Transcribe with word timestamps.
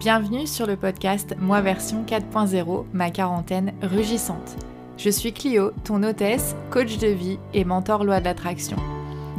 Bienvenue 0.00 0.46
sur 0.46 0.66
le 0.66 0.76
podcast 0.76 1.36
Moi 1.38 1.60
version 1.60 2.06
4.0, 2.06 2.86
ma 2.94 3.10
quarantaine 3.10 3.74
rugissante. 3.82 4.56
Je 4.96 5.10
suis 5.10 5.34
Clio, 5.34 5.72
ton 5.84 6.02
hôtesse, 6.02 6.56
coach 6.70 6.96
de 6.96 7.08
vie 7.08 7.38
et 7.52 7.66
mentor 7.66 8.04
loi 8.04 8.18
de 8.20 8.24
l'attraction. 8.24 8.78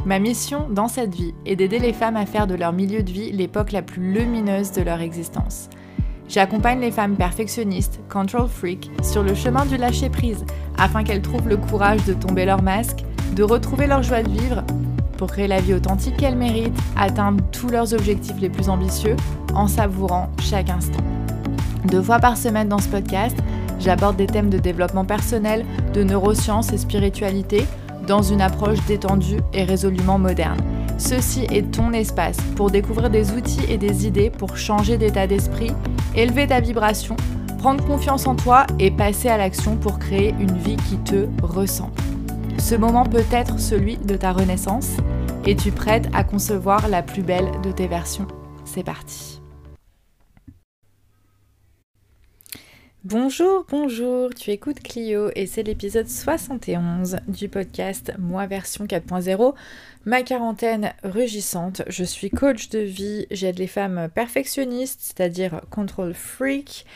Ma 0.06 0.20
mission 0.20 0.68
dans 0.70 0.86
cette 0.86 1.16
vie 1.16 1.34
est 1.46 1.56
d'aider 1.56 1.80
les 1.80 1.92
femmes 1.92 2.14
à 2.14 2.26
faire 2.26 2.46
de 2.46 2.54
leur 2.54 2.72
milieu 2.72 3.02
de 3.02 3.10
vie 3.10 3.32
l'époque 3.32 3.72
la 3.72 3.82
plus 3.82 4.12
lumineuse 4.12 4.70
de 4.70 4.82
leur 4.82 5.00
existence. 5.00 5.68
J'accompagne 6.28 6.78
les 6.78 6.92
femmes 6.92 7.16
perfectionnistes, 7.16 7.98
control 8.08 8.48
freak, 8.48 8.88
sur 9.02 9.24
le 9.24 9.34
chemin 9.34 9.66
du 9.66 9.76
lâcher 9.76 10.10
prise 10.10 10.44
afin 10.78 11.02
qu'elles 11.02 11.22
trouvent 11.22 11.48
le 11.48 11.56
courage 11.56 12.04
de 12.04 12.14
tomber 12.14 12.44
leur 12.44 12.62
masque, 12.62 13.02
de 13.34 13.42
retrouver 13.42 13.88
leur 13.88 14.04
joie 14.04 14.22
de 14.22 14.30
vivre 14.30 14.62
pour 15.22 15.30
créer 15.30 15.46
la 15.46 15.60
vie 15.60 15.72
authentique 15.72 16.16
qu'elles 16.16 16.34
méritent, 16.34 16.76
atteindre 16.96 17.44
tous 17.52 17.68
leurs 17.68 17.94
objectifs 17.94 18.40
les 18.40 18.50
plus 18.50 18.68
ambitieux 18.68 19.14
en 19.54 19.68
savourant 19.68 20.28
chaque 20.40 20.68
instant. 20.68 20.98
Deux 21.84 22.02
fois 22.02 22.18
par 22.18 22.36
semaine 22.36 22.68
dans 22.68 22.80
ce 22.80 22.88
podcast, 22.88 23.36
j'aborde 23.78 24.16
des 24.16 24.26
thèmes 24.26 24.50
de 24.50 24.58
développement 24.58 25.04
personnel, 25.04 25.64
de 25.94 26.02
neurosciences 26.02 26.72
et 26.72 26.76
spiritualité 26.76 27.64
dans 28.08 28.20
une 28.20 28.40
approche 28.40 28.84
détendue 28.88 29.38
et 29.52 29.62
résolument 29.62 30.18
moderne. 30.18 30.58
Ceci 30.98 31.46
est 31.52 31.70
ton 31.70 31.92
espace 31.92 32.38
pour 32.56 32.72
découvrir 32.72 33.08
des 33.08 33.30
outils 33.30 33.64
et 33.68 33.78
des 33.78 34.08
idées 34.08 34.30
pour 34.30 34.56
changer 34.56 34.96
d'état 34.96 35.28
d'esprit, 35.28 35.70
élever 36.16 36.48
ta 36.48 36.58
vibration, 36.58 37.14
prendre 37.58 37.84
confiance 37.84 38.26
en 38.26 38.34
toi 38.34 38.66
et 38.80 38.90
passer 38.90 39.28
à 39.28 39.36
l'action 39.36 39.76
pour 39.76 40.00
créer 40.00 40.34
une 40.40 40.58
vie 40.58 40.78
qui 40.88 40.96
te 40.96 41.28
ressemble. 41.44 41.92
Ce 42.62 42.76
moment 42.76 43.04
peut 43.04 43.24
être 43.32 43.58
celui 43.58 43.96
de 43.96 44.16
ta 44.16 44.30
renaissance. 44.30 44.96
Es-tu 45.44 45.72
prête 45.72 46.06
à 46.14 46.22
concevoir 46.22 46.88
la 46.88 47.02
plus 47.02 47.22
belle 47.22 47.50
de 47.64 47.72
tes 47.72 47.88
versions 47.88 48.28
C'est 48.64 48.84
parti. 48.84 49.42
Bonjour, 53.02 53.66
bonjour, 53.68 54.30
tu 54.32 54.52
écoutes 54.52 54.78
Clio 54.78 55.32
et 55.34 55.46
c'est 55.46 55.64
l'épisode 55.64 56.06
71 56.06 57.16
du 57.26 57.48
podcast 57.48 58.12
Moi 58.16 58.46
version 58.46 58.84
4.0, 58.84 59.54
ma 60.04 60.22
quarantaine 60.22 60.92
rugissante. 61.02 61.82
Je 61.88 62.04
suis 62.04 62.30
coach 62.30 62.68
de 62.68 62.78
vie, 62.78 63.26
j'aide 63.32 63.58
les 63.58 63.66
femmes 63.66 64.08
perfectionnistes, 64.14 65.00
c'est-à-dire 65.00 65.62
control 65.68 66.14
freak, 66.14 66.86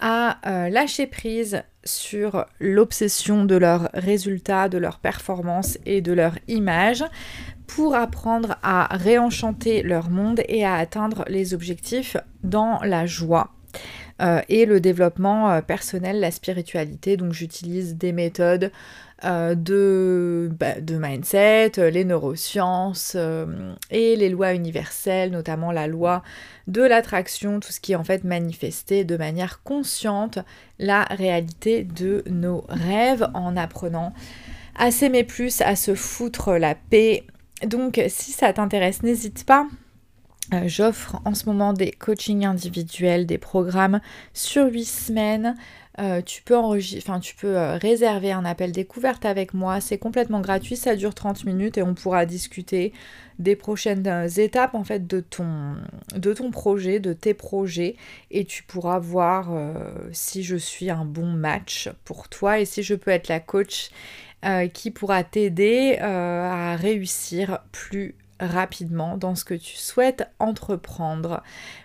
à 0.00 0.38
euh, 0.46 0.68
lâcher 0.68 1.06
prise 1.06 1.62
sur 1.84 2.44
l'obsession 2.60 3.44
de 3.44 3.56
leurs 3.56 3.88
résultats, 3.94 4.68
de 4.68 4.78
leurs 4.78 4.98
performances 4.98 5.78
et 5.86 6.00
de 6.00 6.12
leur 6.12 6.38
image 6.48 7.04
pour 7.66 7.94
apprendre 7.94 8.56
à 8.62 8.96
réenchanter 8.96 9.82
leur 9.82 10.10
monde 10.10 10.40
et 10.48 10.64
à 10.64 10.74
atteindre 10.74 11.24
les 11.28 11.54
objectifs 11.54 12.16
dans 12.42 12.80
la 12.82 13.06
joie. 13.06 13.52
Euh, 14.20 14.40
et 14.48 14.66
le 14.66 14.80
développement 14.80 15.50
euh, 15.50 15.60
personnel, 15.60 16.18
la 16.18 16.32
spiritualité. 16.32 17.16
Donc 17.16 17.32
j'utilise 17.32 17.96
des 17.96 18.12
méthodes 18.12 18.72
euh, 19.24 19.54
de, 19.54 20.50
bah, 20.58 20.80
de 20.80 20.96
mindset, 20.96 21.72
les 21.90 22.04
neurosciences 22.04 23.16
et 23.90 24.16
les 24.16 24.28
lois 24.28 24.54
universelles, 24.54 25.30
notamment 25.30 25.72
la 25.72 25.86
loi 25.86 26.22
de 26.66 26.82
l'attraction, 26.82 27.60
tout 27.60 27.72
ce 27.72 27.80
qui 27.80 27.92
est 27.92 27.96
en 27.96 28.04
fait 28.04 28.24
manifesté 28.24 29.04
de 29.04 29.16
manière 29.16 29.62
consciente 29.62 30.38
la 30.78 31.04
réalité 31.04 31.84
de 31.84 32.22
nos 32.30 32.64
rêves 32.68 33.28
en 33.34 33.56
apprenant 33.56 34.12
à 34.76 34.90
s'aimer 34.90 35.24
plus, 35.24 35.60
à 35.60 35.76
se 35.76 35.94
foutre 35.94 36.52
la 36.52 36.74
paix. 36.74 37.24
Donc 37.66 38.00
si 38.08 38.32
ça 38.32 38.52
t'intéresse, 38.52 39.02
n'hésite 39.02 39.44
pas 39.44 39.66
euh, 40.54 40.62
j'offre 40.66 41.20
en 41.26 41.34
ce 41.34 41.46
moment 41.46 41.72
des 41.72 41.90
coachings 41.90 42.46
individuels, 42.46 43.26
des 43.26 43.38
programmes 43.38 44.00
sur 44.32 44.66
8 44.66 44.84
semaines. 44.84 45.56
Euh, 46.00 46.22
tu 46.22 46.42
peux, 46.42 46.54
euh, 46.54 47.76
réserver 47.76 48.30
un 48.30 48.44
appel 48.44 48.70
découverte 48.70 49.26
avec 49.26 49.52
moi, 49.52 49.80
c'est 49.80 49.98
complètement 49.98 50.40
gratuit, 50.40 50.76
ça 50.76 50.94
dure 50.94 51.12
30 51.12 51.44
minutes 51.44 51.76
et 51.76 51.82
on 51.82 51.94
pourra 51.94 52.24
discuter 52.24 52.92
des 53.40 53.56
prochaines 53.56 54.28
étapes 54.38 54.76
en 54.76 54.84
fait 54.84 55.08
de 55.08 55.20
ton, 55.20 55.74
de 56.14 56.32
ton 56.32 56.52
projet, 56.52 57.00
de 57.00 57.12
tes 57.12 57.34
projets 57.34 57.96
et 58.30 58.44
tu 58.44 58.62
pourras 58.62 59.00
voir 59.00 59.50
si 60.12 60.44
je 60.44 60.56
suis 60.56 60.88
un 60.88 61.04
bon 61.04 61.26
match 61.26 61.88
pour 62.04 62.28
toi 62.28 62.60
et 62.60 62.64
si 62.64 62.84
je 62.84 62.94
peux 62.94 63.10
être 63.10 63.28
la 63.28 63.40
coach 63.40 63.90
qui 64.72 64.90
pourra 64.92 65.24
t'aider 65.24 65.98
à 65.98 66.76
réussir 66.76 67.58
plus 67.72 68.16
rapidement 68.40 69.16
dans 69.16 69.34
ce 69.34 69.44
que 69.44 69.54
tu 69.54 69.76
souhaites 69.76 70.28
entreprendre. 70.38 71.42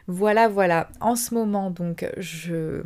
Voilà, 0.08 0.47
voilà. 0.47 0.90
En 1.02 1.16
ce 1.16 1.34
moment, 1.34 1.69
donc, 1.69 2.09
je 2.18 2.84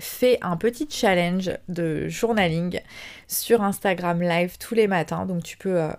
fais 0.00 0.38
un 0.42 0.56
petit 0.56 0.86
challenge 0.88 1.50
de 1.68 2.08
journaling 2.08 2.80
sur 3.26 3.62
Instagram 3.62 4.22
Live 4.22 4.56
tous 4.58 4.74
les 4.74 4.86
matins. 4.86 5.26
Donc, 5.26 5.42
tu 5.42 5.56
peux 5.56 5.80
euh, 5.80 5.92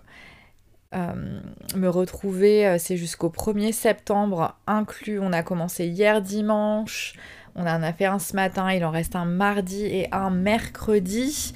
euh, 0.94 1.40
me 1.76 1.88
retrouver. 1.88 2.66
Euh, 2.66 2.76
c'est 2.78 2.96
jusqu'au 2.96 3.28
1er 3.28 3.72
septembre 3.72 4.56
inclus. 4.66 5.20
On 5.20 5.32
a 5.32 5.42
commencé 5.42 5.86
hier 5.86 6.22
dimanche. 6.22 7.14
On 7.56 7.62
en 7.62 7.82
a 7.82 7.92
fait 7.92 8.06
un 8.06 8.20
ce 8.20 8.36
matin, 8.36 8.70
il 8.72 8.84
en 8.84 8.92
reste 8.92 9.16
un 9.16 9.24
mardi 9.24 9.84
et 9.84 10.06
un 10.14 10.30
mercredi. 10.30 11.52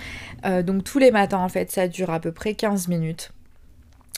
donc 0.64 0.82
tous 0.82 0.98
les 0.98 1.12
matins 1.12 1.38
en 1.38 1.48
fait, 1.48 1.70
ça 1.70 1.86
dure 1.86 2.10
à 2.10 2.18
peu 2.18 2.32
près 2.32 2.54
15 2.54 2.88
minutes 2.88 3.30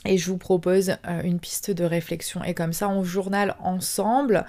et 0.07 0.19
je 0.19 0.31
vous 0.31 0.39
propose 0.39 0.91
euh, 0.91 1.23
une 1.23 1.41
piste 1.41 1.71
de 1.71 1.85
réflexion. 1.85 2.43
Et 2.45 2.55
comme 2.55 2.73
ça, 2.73 2.89
on 2.89 3.05
journal 3.05 3.57
ensemble 3.61 4.45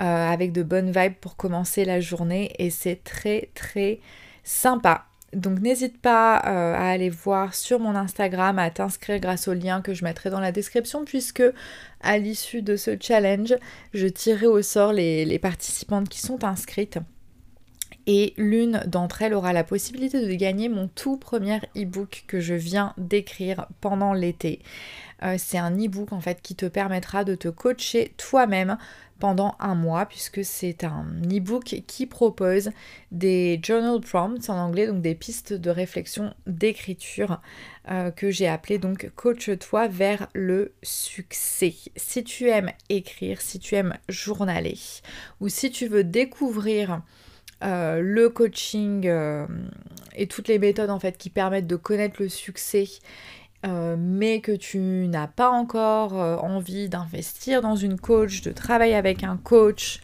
euh, 0.00 0.02
avec 0.02 0.52
de 0.52 0.62
bonnes 0.62 0.90
vibes 0.90 1.14
pour 1.20 1.36
commencer 1.36 1.84
la 1.84 2.00
journée 2.00 2.52
et 2.58 2.70
c'est 2.70 3.02
très 3.04 3.50
très 3.54 4.00
sympa. 4.44 5.06
Donc 5.32 5.60
n'hésite 5.60 6.00
pas 6.00 6.38
euh, 6.38 6.74
à 6.74 6.90
aller 6.90 7.10
voir 7.10 7.54
sur 7.54 7.78
mon 7.78 7.94
Instagram, 7.94 8.58
à 8.58 8.70
t'inscrire 8.70 9.20
grâce 9.20 9.46
au 9.46 9.54
lien 9.54 9.80
que 9.80 9.94
je 9.94 10.02
mettrai 10.02 10.28
dans 10.28 10.40
la 10.40 10.50
description 10.50 11.04
puisque 11.04 11.44
à 12.00 12.18
l'issue 12.18 12.62
de 12.62 12.76
ce 12.76 12.96
challenge, 13.00 13.54
je 13.94 14.06
tirerai 14.08 14.46
au 14.46 14.62
sort 14.62 14.92
les 14.92 15.38
participantes 15.38 16.08
qui 16.08 16.20
sont 16.20 16.42
inscrites 16.44 16.98
et 18.06 18.34
l'une 18.36 18.82
d'entre 18.86 19.22
elles 19.22 19.34
aura 19.34 19.52
la 19.52 19.64
possibilité 19.64 20.26
de 20.26 20.34
gagner 20.34 20.68
mon 20.68 20.88
tout 20.88 21.16
premier 21.16 21.60
e-book 21.76 22.24
que 22.26 22.40
je 22.40 22.54
viens 22.54 22.94
d'écrire 22.98 23.66
pendant 23.80 24.12
l'été. 24.12 24.60
Euh, 25.22 25.36
c'est 25.38 25.58
un 25.58 25.76
e-book 25.76 26.12
en 26.12 26.20
fait 26.20 26.40
qui 26.42 26.54
te 26.54 26.66
permettra 26.66 27.24
de 27.24 27.34
te 27.34 27.48
coacher 27.48 28.14
toi-même 28.16 28.78
pendant 29.18 29.54
un 29.60 29.74
mois 29.74 30.06
puisque 30.06 30.44
c'est 30.44 30.82
un 30.82 31.04
e-book 31.30 31.82
qui 31.86 32.06
propose 32.06 32.70
des 33.12 33.60
journal 33.62 34.00
prompts 34.00 34.48
en 34.48 34.56
anglais, 34.56 34.86
donc 34.86 35.02
des 35.02 35.14
pistes 35.14 35.52
de 35.52 35.70
réflexion 35.70 36.34
d'écriture 36.46 37.40
euh, 37.90 38.10
que 38.10 38.30
j'ai 38.30 38.48
appelé 38.48 38.78
donc 38.78 39.10
coach-toi 39.14 39.88
vers 39.88 40.28
le 40.32 40.72
succès. 40.82 41.74
Si 41.96 42.24
tu 42.24 42.48
aimes 42.48 42.72
écrire, 42.88 43.40
si 43.40 43.58
tu 43.58 43.74
aimes 43.74 43.96
journaler 44.08 44.78
ou 45.40 45.48
si 45.48 45.70
tu 45.70 45.86
veux 45.86 46.04
découvrir 46.04 47.02
euh, 47.62 48.00
le 48.00 48.30
coaching 48.30 49.06
euh, 49.06 49.46
et 50.14 50.26
toutes 50.26 50.48
les 50.48 50.58
méthodes 50.58 50.88
en 50.88 50.98
fait 50.98 51.18
qui 51.18 51.28
permettent 51.28 51.66
de 51.66 51.76
connaître 51.76 52.16
le 52.20 52.30
succès 52.30 52.88
euh, 53.66 53.96
mais 53.98 54.40
que 54.40 54.52
tu 54.52 54.78
n'as 54.78 55.26
pas 55.26 55.50
encore 55.50 56.14
envie 56.14 56.88
d'investir 56.88 57.60
dans 57.60 57.76
une 57.76 58.00
coach, 58.00 58.40
de 58.40 58.52
travailler 58.52 58.94
avec 58.94 59.22
un 59.22 59.36
coach, 59.36 60.00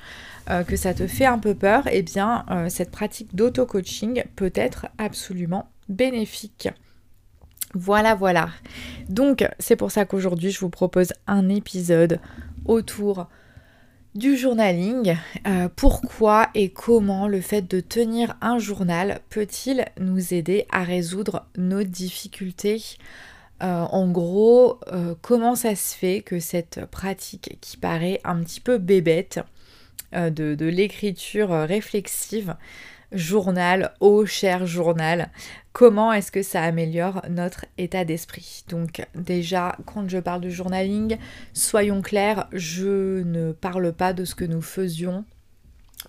que 0.68 0.76
ça 0.76 0.94
te 0.94 1.08
fait 1.08 1.24
un 1.24 1.40
peu 1.40 1.56
peur, 1.56 1.88
eh 1.90 2.02
bien 2.02 2.44
cette 2.68 2.92
pratique 2.92 3.34
d'auto-coaching 3.34 4.22
peut 4.36 4.52
être 4.54 4.86
absolument 4.96 5.70
bénéfique. 5.88 6.68
Voilà, 7.74 8.14
voilà. 8.14 8.50
Donc 9.08 9.48
c'est 9.58 9.74
pour 9.74 9.90
ça 9.90 10.04
qu'aujourd'hui 10.04 10.52
je 10.52 10.60
vous 10.60 10.70
propose 10.70 11.12
un 11.26 11.48
épisode 11.48 12.20
autour 12.66 13.26
du 14.16 14.36
journaling. 14.36 15.16
Euh, 15.46 15.68
pourquoi 15.74 16.48
et 16.54 16.70
comment 16.70 17.28
le 17.28 17.40
fait 17.40 17.62
de 17.62 17.80
tenir 17.80 18.36
un 18.40 18.58
journal 18.58 19.20
peut-il 19.30 19.84
nous 20.00 20.32
aider 20.32 20.66
à 20.70 20.82
résoudre 20.82 21.46
nos 21.56 21.82
difficultés 21.82 22.82
euh, 23.62 23.82
En 23.82 24.10
gros, 24.10 24.80
euh, 24.92 25.14
comment 25.22 25.54
ça 25.54 25.76
se 25.76 25.94
fait 25.94 26.22
que 26.22 26.40
cette 26.40 26.86
pratique 26.86 27.58
qui 27.60 27.76
paraît 27.76 28.20
un 28.24 28.42
petit 28.42 28.60
peu 28.60 28.78
bébête 28.78 29.40
de 30.12 30.64
l'écriture 30.64 31.50
réflexive 31.50 32.54
journal, 33.12 33.92
au 34.00 34.26
cher 34.26 34.66
journal, 34.66 35.30
comment 35.72 36.12
est-ce 36.12 36.32
que 36.32 36.42
ça 36.42 36.62
améliore 36.62 37.22
notre 37.28 37.66
état 37.78 38.04
d'esprit? 38.04 38.64
Donc 38.68 39.06
déjà, 39.14 39.76
quand 39.86 40.08
je 40.08 40.18
parle 40.18 40.40
de 40.40 40.50
journaling, 40.50 41.18
soyons 41.52 42.02
clairs, 42.02 42.48
je 42.52 43.22
ne 43.22 43.52
parle 43.52 43.92
pas 43.92 44.12
de 44.12 44.24
ce 44.24 44.34
que 44.34 44.44
nous 44.44 44.62
faisions 44.62 45.24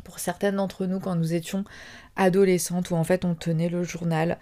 pour 0.03 0.19
certaines 0.19 0.57
d'entre 0.57 0.85
nous 0.85 0.99
quand 0.99 1.15
nous 1.15 1.33
étions 1.33 1.63
adolescentes 2.15 2.91
où 2.91 2.95
en 2.95 3.03
fait 3.03 3.25
on 3.25 3.35
tenait 3.35 3.69
le 3.69 3.83
journal 3.83 4.37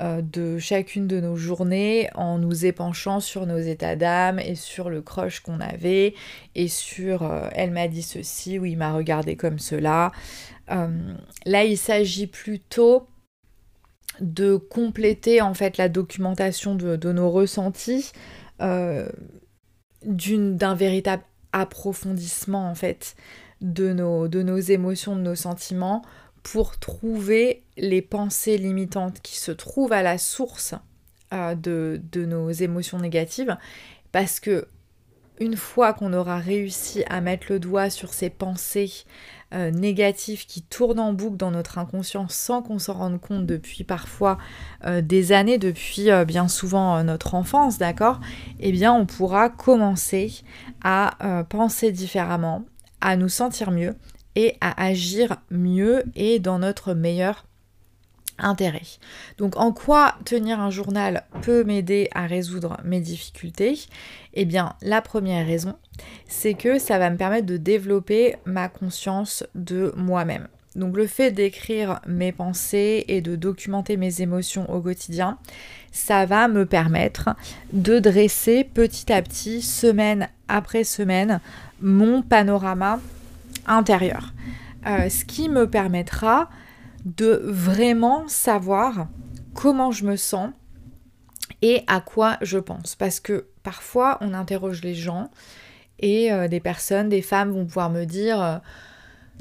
de 0.00 0.58
chacune 0.58 1.06
de 1.06 1.20
nos 1.20 1.36
journées 1.36 2.08
en 2.14 2.38
nous 2.38 2.64
épanchant 2.64 3.20
sur 3.20 3.46
nos 3.46 3.58
états 3.58 3.96
d'âme 3.96 4.38
et 4.38 4.54
sur 4.54 4.88
le 4.88 5.02
crush 5.02 5.40
qu'on 5.40 5.60
avait 5.60 6.14
et 6.54 6.68
sur 6.68 7.22
euh, 7.22 7.48
elle 7.52 7.70
m'a 7.70 7.86
dit 7.86 8.02
ceci 8.02 8.58
ou 8.58 8.64
il 8.64 8.78
m'a 8.78 8.94
regardé 8.94 9.36
comme 9.36 9.58
cela. 9.58 10.10
Euh, 10.70 10.88
là, 11.44 11.64
il 11.64 11.76
s'agit 11.76 12.26
plutôt 12.26 13.06
de 14.20 14.56
compléter 14.56 15.42
en 15.42 15.52
fait 15.52 15.76
la 15.76 15.90
documentation 15.90 16.74
de, 16.74 17.12
nos 17.12 17.30
ressentis 17.30 18.12
d'un 18.58 19.04
véritable 20.74 21.24
approfondissement 21.52 22.70
en 22.70 22.74
fait 22.74 23.16
de 23.60 23.92
nos 23.92 24.58
émotions, 24.58 25.16
de 25.16 25.22
nos 25.22 25.34
sentiments 25.34 26.02
pour 26.42 26.78
trouver 26.78 27.62
les 27.76 28.02
pensées 28.02 28.58
limitantes 28.58 29.20
qui 29.22 29.38
se 29.38 29.52
trouvent 29.52 29.92
à 29.92 30.02
la 30.02 30.18
source 30.18 30.74
euh, 31.32 31.54
de, 31.54 32.24
nos 32.24 32.50
émotions 32.50 32.98
négatives. 32.98 33.56
Parce 34.12 34.40
que 34.40 34.66
une 35.38 35.56
fois 35.56 35.94
qu'on 35.94 36.12
aura 36.12 36.38
réussi 36.38 37.02
à 37.08 37.20
mettre 37.20 37.46
le 37.48 37.58
doigt 37.58 37.88
sur 37.88 38.12
ces 38.12 38.28
pensées 38.28 38.92
euh, 39.54 39.70
négatives 39.70 40.44
qui 40.44 40.60
tournent 40.60 41.00
en 41.00 41.14
boucle 41.14 41.38
dans 41.38 41.50
notre 41.50 41.78
inconscient 41.78 42.28
sans 42.28 42.62
qu'on 42.62 42.78
s'en 42.78 42.92
rende 42.92 43.20
compte 43.20 43.46
depuis 43.46 43.84
parfois 43.84 44.36
euh, 44.84 45.00
des 45.00 45.32
années, 45.32 45.56
depuis 45.56 46.08
bien 46.26 46.46
souvent 46.48 47.02
notre 47.04 47.34
enfance, 47.34 47.78
d'accord? 47.78 48.20
Eh 48.58 48.72
bien, 48.72 48.92
on 48.92 49.06
pourra 49.06 49.48
commencer 49.48 50.42
à 50.82 51.44
penser 51.48 51.90
différemment, 51.92 52.64
à 53.00 53.16
nous 53.16 53.28
sentir 53.28 53.70
mieux 53.70 53.94
et 54.36 54.56
à 54.60 54.82
agir 54.84 55.36
mieux 55.50 56.04
et 56.14 56.38
dans 56.38 56.58
notre 56.58 56.94
meilleur 56.94 57.44
intérêt. 58.38 58.82
Donc 59.38 59.56
en 59.56 59.72
quoi 59.72 60.16
tenir 60.24 60.60
un 60.60 60.70
journal 60.70 61.24
peut 61.42 61.64
m'aider 61.64 62.08
à 62.14 62.26
résoudre 62.26 62.78
mes 62.84 63.00
difficultés? 63.00 63.78
Eh 64.34 64.44
bien 64.44 64.74
la 64.82 65.02
première 65.02 65.46
raison, 65.46 65.74
c'est 66.26 66.54
que 66.54 66.78
ça 66.78 66.98
va 66.98 67.10
me 67.10 67.16
permettre 67.16 67.46
de 67.46 67.56
développer 67.56 68.36
ma 68.44 68.68
conscience 68.68 69.44
de 69.54 69.92
moi-même. 69.96 70.48
Donc 70.76 70.96
le 70.96 71.08
fait 71.08 71.32
d'écrire 71.32 72.00
mes 72.06 72.30
pensées 72.30 73.04
et 73.08 73.20
de 73.20 73.34
documenter 73.34 73.96
mes 73.96 74.22
émotions 74.22 74.72
au 74.72 74.80
quotidien, 74.80 75.36
ça 75.90 76.26
va 76.26 76.46
me 76.46 76.64
permettre 76.64 77.30
de 77.72 77.98
dresser 77.98 78.62
petit 78.62 79.12
à 79.12 79.20
petit, 79.20 79.62
semaine 79.62 80.28
après 80.46 80.84
semaine, 80.84 81.40
mon 81.80 82.22
panorama 82.22 83.00
intérieur. 83.66 84.32
Euh, 84.86 85.08
ce 85.08 85.24
qui 85.24 85.48
me 85.48 85.68
permettra 85.68 86.48
de 87.04 87.40
vraiment 87.44 88.28
savoir 88.28 89.08
comment 89.54 89.90
je 89.90 90.04
me 90.04 90.16
sens 90.16 90.50
et 91.62 91.82
à 91.86 92.00
quoi 92.00 92.38
je 92.40 92.58
pense. 92.58 92.94
Parce 92.94 93.20
que 93.20 93.46
parfois, 93.62 94.18
on 94.20 94.32
interroge 94.32 94.82
les 94.82 94.94
gens 94.94 95.30
et 95.98 96.32
euh, 96.32 96.48
des 96.48 96.60
personnes, 96.60 97.08
des 97.08 97.22
femmes 97.22 97.50
vont 97.50 97.66
pouvoir 97.66 97.90
me 97.90 98.04
dire 98.04 98.42
euh, 98.42 98.56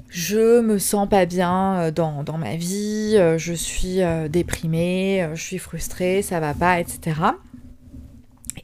je 0.10 0.60
me 0.62 0.77
sens 0.77 1.07
pas 1.07 1.25
bien 1.25 1.92
dans, 1.92 2.24
dans 2.24 2.38
ma 2.38 2.56
vie, 2.56 3.18
je 3.38 3.54
suis 3.54 4.00
déprimée, 4.30 5.30
je 5.33 5.42
suis 5.42 5.57
frustrée, 5.57 6.21
ça 6.21 6.39
va 6.39 6.54
pas, 6.54 6.80
etc. 6.80 7.19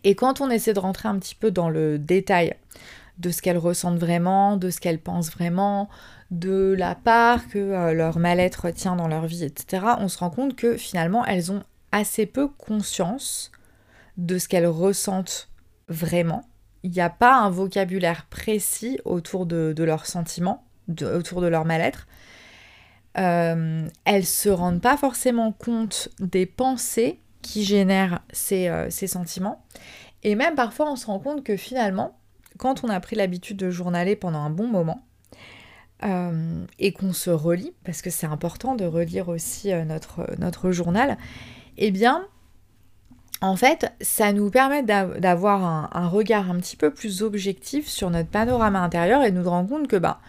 Et 0.05 0.15
quand 0.15 0.39
on 0.39 0.49
essaie 0.49 0.73
de 0.73 0.79
rentrer 0.79 1.09
un 1.09 1.19
petit 1.19 1.35
peu 1.35 1.51
dans 1.51 1.69
le 1.69 1.99
détail 1.99 2.55
de 3.17 3.29
ce 3.29 3.41
qu'elles 3.41 3.57
ressentent 3.57 3.99
vraiment, 3.99 4.57
de 4.57 4.69
ce 4.69 4.79
qu'elles 4.79 4.99
pensent 4.99 5.31
vraiment, 5.31 5.89
de 6.31 6.75
la 6.77 6.95
part 6.95 7.47
que 7.47 7.59
euh, 7.59 7.93
leur 7.93 8.19
mal-être 8.19 8.69
tient 8.71 8.95
dans 8.95 9.07
leur 9.07 9.25
vie, 9.25 9.43
etc., 9.43 9.85
on 9.99 10.07
se 10.07 10.17
rend 10.17 10.29
compte 10.29 10.55
que 10.55 10.77
finalement 10.77 11.25
elles 11.25 11.51
ont 11.51 11.63
assez 11.91 12.25
peu 12.25 12.47
conscience 12.47 13.51
de 14.17 14.37
ce 14.37 14.47
qu'elles 14.47 14.67
ressentent 14.67 15.49
vraiment. 15.87 16.43
Il 16.83 16.91
n'y 16.91 17.01
a 17.01 17.09
pas 17.09 17.35
un 17.35 17.49
vocabulaire 17.49 18.25
précis 18.29 18.99
autour 19.05 19.45
de, 19.45 19.73
leurs 19.77 20.05
sentiments, 20.05 20.65
autour 21.01 21.41
de 21.41 21.47
leur 21.47 21.65
mal-être. 21.65 22.07
Euh, 23.17 23.87
elles 24.03 24.25
se 24.25 24.49
rendent 24.49 24.81
pas 24.81 24.97
forcément 24.97 25.51
compte 25.51 26.09
des 26.19 26.45
pensées 26.45 27.21
qui 27.41 27.63
génèrent 27.63 28.21
ces, 28.31 28.67
euh, 28.67 28.89
ces 28.89 29.07
sentiments. 29.07 29.63
Et 30.23 30.35
même 30.35 30.55
parfois 30.55 30.91
on 30.91 30.95
se 30.95 31.05
rend 31.05 31.19
compte 31.19 31.43
que 31.43 31.55
finalement, 31.55 32.17
quand 32.57 32.83
on 32.83 32.89
a 32.89 32.99
pris 32.99 33.15
l'habitude 33.15 33.57
de 33.57 33.69
journaler 33.69 34.15
pendant 34.15 34.39
un 34.39 34.49
bon 34.49 34.67
moment, 34.67 35.03
euh, 36.03 36.65
et 36.77 36.91
qu'on 36.91 37.13
se 37.13 37.29
relit, 37.29 37.73
parce 37.85 38.01
que 38.01 38.09
c'est 38.09 38.27
important 38.27 38.75
de 38.75 38.83
relire 38.83 39.29
aussi 39.29 39.71
euh, 39.71 39.85
notre, 39.85 40.27
notre 40.39 40.71
journal, 40.71 41.17
eh 41.77 41.89
bien, 41.89 42.27
en 43.41 43.55
fait, 43.55 43.93
ça 44.01 44.33
nous 44.33 44.49
permet 44.49 44.83
d'avoir 44.83 45.89
un, 45.95 46.07
regard 46.07 46.51
un 46.51 46.57
petit 46.57 46.75
peu 46.75 46.91
plus 46.91 47.21
objectif 47.21 47.87
sur 47.87 48.09
notre 48.09 48.29
panorama 48.29 48.81
intérieur 48.81 49.23
et 49.23 49.31
de 49.31 49.37
nous 49.39 49.49
rendre 49.49 49.69
compte 49.69 49.87
que, 49.87 49.95
bah, 49.95 50.19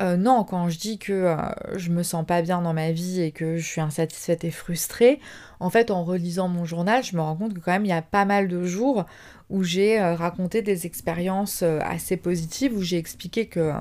euh, 0.00 0.16
non, 0.16 0.44
quand 0.44 0.68
je 0.68 0.78
dis 0.78 0.98
que 0.98 1.34
je 1.76 1.90
me 1.90 2.02
sens 2.02 2.26
pas 2.26 2.42
bien 2.42 2.60
dans 2.60 2.74
ma 2.74 2.90
vie 2.90 3.20
et 3.20 3.30
que 3.30 3.56
je 3.56 3.66
suis 3.66 3.80
insatisfaite 3.80 4.44
et 4.44 4.50
frustrée, 4.50 5.20
en 5.60 5.70
fait, 5.70 5.90
en 5.90 6.04
relisant 6.04 6.48
mon 6.48 6.64
journal, 6.64 7.02
je 7.04 7.16
me 7.16 7.20
rends 7.20 7.36
compte 7.36 7.54
que 7.54 7.60
quand 7.60 7.72
même, 7.72 7.84
il 7.84 7.90
y 7.90 7.92
a 7.92 8.02
pas 8.02 8.24
mal 8.24 8.48
de 8.48 8.64
jours 8.64 9.06
où 9.50 9.62
j'ai 9.62 10.00
euh, 10.00 10.14
raconté 10.14 10.62
des 10.62 10.86
expériences 10.86 11.62
euh, 11.62 11.78
assez 11.82 12.16
positives, 12.16 12.76
où 12.76 12.82
j'ai 12.82 12.98
expliqué 12.98 13.46
que, 13.46 13.72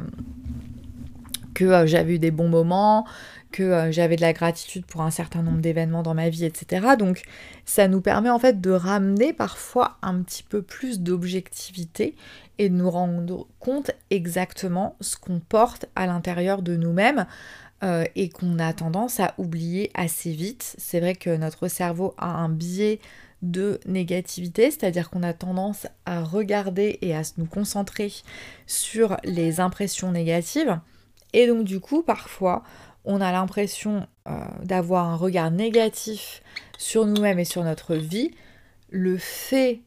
que 1.53 1.85
j'avais 1.85 2.15
eu 2.15 2.19
des 2.19 2.31
bons 2.31 2.49
moments, 2.49 3.05
que 3.51 3.89
j'avais 3.91 4.17
de 4.17 4.21
la 4.21 4.33
gratitude 4.33 4.85
pour 4.85 5.01
un 5.01 5.11
certain 5.11 5.41
nombre 5.41 5.59
d'événements 5.61 6.03
dans 6.03 6.13
ma 6.13 6.29
vie, 6.29 6.43
etc. 6.43 6.95
Donc 6.99 7.23
ça 7.63 7.87
nous 7.87 8.01
permet 8.01 8.29
en 8.29 8.37
fait 8.37 8.59
de 8.59 8.71
ramener 8.71 9.31
parfois 9.31 9.97
un 10.01 10.21
petit 10.21 10.43
peu 10.43 10.61
plus 10.61 10.99
d'objectivité 10.99 12.15
et 12.57 12.67
de 12.67 12.75
nous 12.75 12.89
rendre 12.89 13.47
compte 13.59 13.91
exactement 14.09 14.97
ce 14.99 15.15
qu'on 15.15 15.39
porte 15.39 15.85
à 15.95 16.05
l'intérieur 16.05 16.61
de 16.61 16.75
nous-mêmes. 16.75 17.25
Euh, 17.83 18.05
et 18.15 18.29
qu'on 18.29 18.57
a 18.57 18.71
tendance 18.71 19.19
à 19.19 19.33
oublier 19.37 19.91
assez 19.95 20.31
vite. 20.31 20.75
C'est 20.77 21.01
vrai 21.01 21.13
que 21.13 21.35
notre 21.35 21.67
cerveau 21.67 22.15
a 22.17 22.29
un 22.29 22.47
biais 22.47 22.99
de 23.51 23.79
négativité, 23.85 24.71
c'est-à-dire 24.71 25.09
qu'on 25.09 25.23
a 25.23 25.33
tendance 25.33 25.87
à 26.05 26.23
regarder 26.23 26.97
et 27.01 27.15
à 27.15 27.21
nous 27.37 27.45
concentrer 27.45 28.11
sur 28.67 29.17
les 29.23 29.59
impressions 29.59 30.11
négatives. 30.11 30.79
Et 31.33 31.47
donc 31.47 31.63
du 31.63 31.79
coup, 31.79 32.01
parfois, 32.01 32.63
on 33.05 33.21
a 33.21 33.31
l'impression 33.31 34.07
euh, 34.27 34.39
d'avoir 34.63 35.05
un 35.05 35.15
regard 35.15 35.51
négatif 35.51 36.41
sur 36.77 37.05
nous-mêmes 37.05 37.39
et 37.39 37.45
sur 37.45 37.63
notre 37.63 37.95
vie. 37.95 38.31
Le 38.89 39.17
fait 39.17 39.81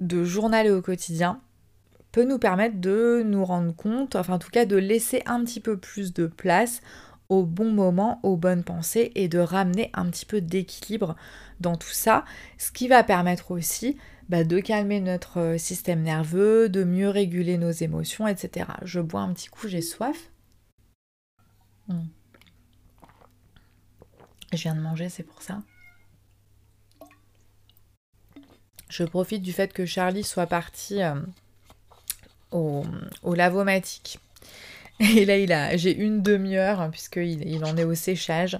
de 0.00 0.24
journaler 0.24 0.70
au 0.70 0.82
quotidien 0.82 1.40
peut 2.12 2.24
nous 2.24 2.38
permettre 2.38 2.80
de 2.80 3.22
nous 3.24 3.44
rendre 3.44 3.74
compte, 3.74 4.16
enfin 4.16 4.34
en 4.34 4.38
tout 4.38 4.50
cas 4.50 4.64
de 4.64 4.76
laisser 4.76 5.22
un 5.26 5.44
petit 5.44 5.60
peu 5.60 5.76
plus 5.76 6.12
de 6.12 6.26
place 6.26 6.80
au 7.30 7.44
bon 7.44 7.70
moment, 7.70 8.20
aux 8.22 8.36
bonnes 8.36 8.64
pensées 8.64 9.12
et 9.14 9.28
de 9.28 9.38
ramener 9.38 9.90
un 9.94 10.10
petit 10.10 10.26
peu 10.26 10.40
d'équilibre 10.40 11.16
dans 11.60 11.76
tout 11.76 11.92
ça, 11.92 12.24
ce 12.58 12.72
qui 12.72 12.88
va 12.88 13.04
permettre 13.04 13.52
aussi 13.52 13.96
bah, 14.28 14.44
de 14.44 14.58
calmer 14.58 15.00
notre 15.00 15.38
euh, 15.38 15.58
système 15.58 16.02
nerveux, 16.02 16.68
de 16.68 16.84
mieux 16.84 17.08
réguler 17.08 17.56
nos 17.56 17.70
émotions, 17.70 18.26
etc. 18.26 18.66
Je 18.82 19.00
bois 19.00 19.20
un 19.20 19.32
petit 19.32 19.48
coup, 19.48 19.68
j'ai 19.68 19.80
soif. 19.80 20.30
Hmm. 21.88 22.06
Je 24.52 24.62
viens 24.62 24.74
de 24.74 24.80
manger, 24.80 25.08
c'est 25.08 25.22
pour 25.22 25.42
ça. 25.42 25.62
Je 28.88 29.04
profite 29.04 29.42
du 29.42 29.52
fait 29.52 29.72
que 29.72 29.86
Charlie 29.86 30.24
soit 30.24 30.48
parti 30.48 31.00
euh, 31.00 31.14
au, 32.50 32.84
au 33.22 33.34
lavomatique 33.34 34.18
et 35.16 35.24
là, 35.24 35.38
il 35.38 35.52
a, 35.52 35.76
j'ai 35.76 35.96
une 35.96 36.22
demi-heure, 36.22 36.80
hein, 36.80 36.90
puisqu'il 36.90 37.48
il 37.48 37.64
en 37.64 37.76
est 37.76 37.84
au 37.84 37.94
séchage. 37.94 38.58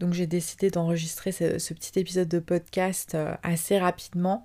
Donc 0.00 0.12
j'ai 0.12 0.26
décidé 0.26 0.70
d'enregistrer 0.70 1.32
ce, 1.32 1.74
petit 1.74 1.98
épisode 1.98 2.28
de 2.28 2.38
podcast 2.38 3.14
euh, 3.14 3.34
assez 3.42 3.78
rapidement. 3.78 4.44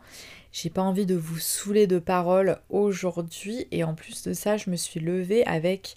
J'ai 0.52 0.70
pas 0.70 0.82
envie 0.82 1.06
de 1.06 1.16
vous 1.16 1.38
saouler 1.38 1.86
de 1.86 2.00
paroles 2.00 2.58
aujourd'hui. 2.70 3.68
Et 3.72 3.84
en 3.84 3.94
plus 3.94 4.24
de 4.24 4.34
ça, 4.34 4.58
je 4.58 4.70
me 4.70 4.76
suis 4.76 5.00
levée 5.00 5.46
avec 5.46 5.96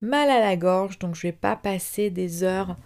mal 0.00 0.30
à 0.30 0.40
la 0.40 0.56
gorge. 0.56 0.98
Donc 0.98 1.16
je 1.16 1.22
vais 1.22 1.32
pas 1.32 1.56
passer 1.56 2.10
des 2.10 2.44
heures 2.44 2.76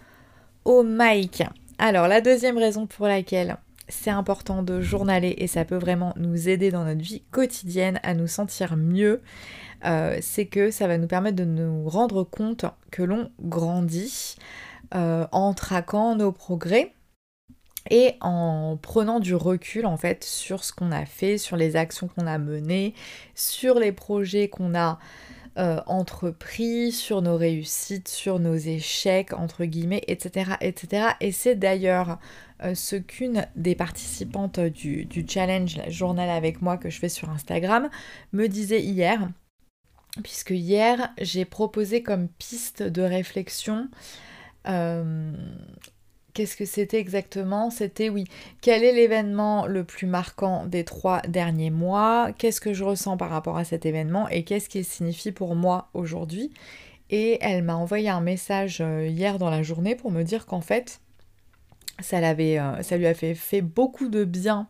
au 0.65 0.83
mic. 0.83 1.43
Alors 1.77 2.07
la 2.07 2.21
deuxième 2.21 2.57
raison 2.57 2.87
pour 2.87 3.07
laquelle 3.07 3.57
c'est 3.87 4.09
important 4.09 4.63
de 4.63 4.81
journaler 4.81 5.35
et 5.37 5.47
ça 5.47 5.65
peut 5.65 5.77
vraiment 5.77 6.13
nous 6.15 6.47
aider 6.49 6.71
dans 6.71 6.85
notre 6.85 7.01
vie 7.01 7.21
quotidienne 7.31 7.99
à 8.03 8.13
nous 8.13 8.27
sentir 8.27 8.77
mieux, 8.77 9.21
euh, 9.85 10.17
c'est 10.21 10.45
que 10.45 10.71
ça 10.71 10.87
va 10.87 10.97
nous 10.97 11.07
permettre 11.07 11.35
de 11.35 11.45
nous 11.45 11.87
rendre 11.89 12.23
compte 12.23 12.65
que 12.91 13.03
l'on 13.03 13.29
grandit 13.41 14.35
euh, 14.95 15.27
en 15.31 15.53
traquant 15.53 16.15
nos 16.15 16.31
progrès 16.31 16.93
et 17.89 18.13
en 18.21 18.77
prenant 18.81 19.19
du 19.19 19.35
recul 19.35 19.85
en 19.85 19.97
fait 19.97 20.23
sur 20.23 20.63
ce 20.63 20.71
qu'on 20.71 20.91
a 20.91 21.05
fait, 21.05 21.37
sur 21.37 21.57
les 21.57 21.75
actions 21.75 22.07
qu'on 22.07 22.27
a 22.27 22.37
menées, 22.37 22.93
sur 23.35 23.77
les 23.77 23.91
projets 23.91 24.47
qu'on 24.47 24.73
a 24.73 24.99
euh, 25.57 25.81
entrepris, 25.85 26.93
sur 26.93 27.21
nos 27.21 27.35
réussites, 27.35 28.07
sur 28.07 28.39
nos 28.39 28.55
échecs, 28.55 29.33
entre 29.33 29.65
guillemets, 29.65 30.01
etc. 30.07 30.51
etc. 30.61 31.07
Et 31.19 31.31
c'est 31.31 31.55
d'ailleurs 31.55 32.19
ce 32.73 32.95
qu'une 32.95 33.45
des 33.57 33.75
participantes 33.75 34.61
du, 34.61 35.25
challenge 35.27 35.81
journal 35.89 36.29
avec 36.29 36.61
moi 36.61 36.77
que 36.77 36.89
je 36.89 36.97
fais 36.97 37.09
sur 37.09 37.29
Instagram 37.29 37.89
me 38.31 38.47
disait 38.47 38.81
hier, 38.81 39.27
puisque 40.21 40.51
hier 40.51 41.11
j'ai 41.19 41.45
proposé 41.45 42.03
comme 42.03 42.27
piste 42.27 42.83
de 42.83 43.01
réflexion 43.01 43.89
euh, 44.67 45.31
Qu'est-ce 46.33 46.57
que 46.57 46.65
c'était 46.65 46.99
exactement? 46.99 47.69
C'était 47.69 48.09
oui, 48.09 48.23
quel 48.61 48.83
est 48.83 48.93
l'événement 48.93 49.67
le 49.67 49.83
plus 49.83 50.07
marquant 50.07 50.65
des 50.65 50.83
trois 50.83 51.21
derniers 51.27 51.69
mois? 51.69 52.31
Qu'est-ce 52.35 52.59
que 52.59 52.73
je 52.73 52.83
ressens 52.83 53.17
par 53.17 53.29
rapport 53.29 53.55
à 53.55 53.63
cet 53.63 53.85
événement? 53.85 54.27
Et 54.29 54.43
qu'est-ce 54.43 54.67
qu'il 54.67 54.83
signifie 54.83 55.31
pour 55.31 55.55
moi 55.55 55.89
aujourd'hui? 55.93 56.51
Et 57.11 57.37
elle 57.41 57.61
m'a 57.61 57.75
envoyé 57.75 58.09
un 58.09 58.21
message 58.21 58.79
euh, 58.81 59.05
hier 59.05 59.37
dans 59.37 59.51
la 59.51 59.61
journée 59.61 59.95
pour 59.95 60.09
me 60.09 60.23
dire 60.23 60.47
qu'en 60.47 60.61
fait, 60.61 61.01
ça, 61.99 62.17
euh, 62.17 62.81
ça 62.81 62.97
lui 62.97 63.05
a 63.05 63.13
fait, 63.13 63.61
beaucoup 63.61 64.07
de 64.07 64.23
bien 64.23 64.67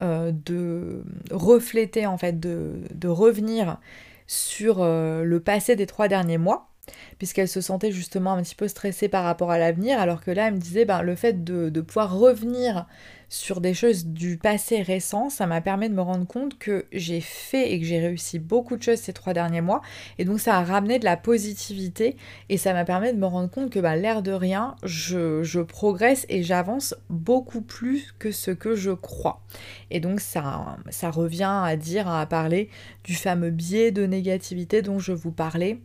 de 0.00 1.02
refléter, 1.30 2.04
en 2.04 2.18
fait, 2.18 2.38
de 2.38 3.08
revenir 3.08 3.78
sur 4.26 4.84
le 4.84 5.38
passé 5.38 5.76
des 5.76 5.86
trois 5.86 6.08
derniers 6.08 6.38
mois 6.38 6.70
puisqu'elle 7.18 7.48
se 7.48 7.60
sentait 7.60 7.92
justement 7.92 8.32
un 8.32 8.42
petit 8.42 8.54
peu 8.54 8.68
stressée 8.68 9.08
par 9.08 9.24
rapport 9.24 9.50
à 9.50 9.58
l'avenir, 9.58 9.98
alors 9.98 10.20
que 10.22 10.30
là, 10.30 10.48
elle 10.48 10.54
me 10.54 10.58
disait, 10.58 10.84
ben, 10.84 11.02
le 11.02 11.14
fait 11.14 11.44
de, 11.44 11.80
pouvoir 11.80 12.16
revenir 12.16 12.86
sur 13.34 13.60
des 13.60 13.74
choses 13.74 14.06
du 14.06 14.38
passé 14.38 14.80
récent, 14.80 15.28
ça 15.28 15.46
m'a 15.46 15.60
permis 15.60 15.88
de 15.88 15.94
me 15.94 16.00
rendre 16.02 16.26
compte 16.26 16.56
que 16.56 16.86
j'ai 16.92 17.20
fait 17.20 17.72
et 17.72 17.80
que 17.80 17.84
j'ai 17.84 17.98
réussi 17.98 18.38
beaucoup 18.38 18.76
de 18.76 18.82
choses 18.82 19.00
ces 19.00 19.12
trois 19.12 19.32
derniers 19.32 19.60
mois, 19.60 19.82
et 20.18 20.24
donc 20.24 20.38
ça 20.38 20.56
a 20.56 20.64
ramené 20.64 21.00
de 21.00 21.04
la 21.04 21.16
positivité, 21.16 22.16
et 22.48 22.56
ça 22.58 22.72
m'a 22.72 22.84
permis 22.84 23.12
de 23.12 23.18
me 23.18 23.26
rendre 23.26 23.50
compte 23.50 23.70
que 23.70 23.80
ben, 23.80 23.96
l'air 23.96 24.22
de 24.22 24.30
rien, 24.30 24.76
je, 24.84 25.42
je 25.42 25.60
progresse 25.60 26.26
et 26.28 26.44
j'avance 26.44 26.94
beaucoup 27.10 27.60
plus 27.60 28.14
que 28.20 28.30
ce 28.30 28.52
que 28.52 28.76
je 28.76 28.92
crois. 28.92 29.42
Et 29.90 29.98
donc 29.98 30.20
ça, 30.20 30.76
ça 30.90 31.10
revient 31.10 31.60
à 31.64 31.76
dire, 31.76 32.06
à 32.08 32.24
parler 32.26 32.70
du 33.02 33.14
fameux 33.14 33.50
biais 33.50 33.90
de 33.90 34.06
négativité 34.06 34.80
dont 34.80 35.00
je 35.00 35.12
vous 35.12 35.32
parlais 35.32 35.80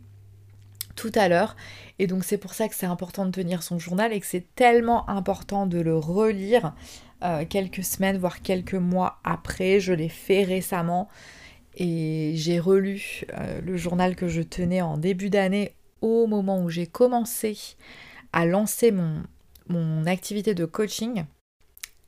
tout 0.94 1.12
à 1.14 1.28
l'heure. 1.28 1.56
Et 1.98 2.06
donc 2.06 2.24
c'est 2.24 2.38
pour 2.38 2.54
ça 2.54 2.68
que 2.68 2.74
c'est 2.74 2.86
important 2.86 3.24
de 3.26 3.30
tenir 3.30 3.62
son 3.62 3.78
journal 3.78 4.12
et 4.12 4.20
que 4.20 4.26
c'est 4.26 4.54
tellement 4.54 5.08
important 5.08 5.66
de 5.66 5.80
le 5.80 5.96
relire 5.96 6.74
euh, 7.22 7.44
quelques 7.48 7.84
semaines, 7.84 8.18
voire 8.18 8.42
quelques 8.42 8.74
mois 8.74 9.20
après. 9.24 9.80
Je 9.80 9.92
l'ai 9.92 10.08
fait 10.08 10.44
récemment 10.44 11.08
et 11.76 12.32
j'ai 12.34 12.58
relu 12.58 13.22
euh, 13.38 13.60
le 13.60 13.76
journal 13.76 14.16
que 14.16 14.28
je 14.28 14.42
tenais 14.42 14.82
en 14.82 14.96
début 14.98 15.30
d'année 15.30 15.72
au 16.00 16.26
moment 16.26 16.62
où 16.62 16.70
j'ai 16.70 16.86
commencé 16.86 17.58
à 18.32 18.46
lancer 18.46 18.90
mon, 18.90 19.22
mon 19.68 20.06
activité 20.06 20.54
de 20.54 20.64
coaching. 20.64 21.24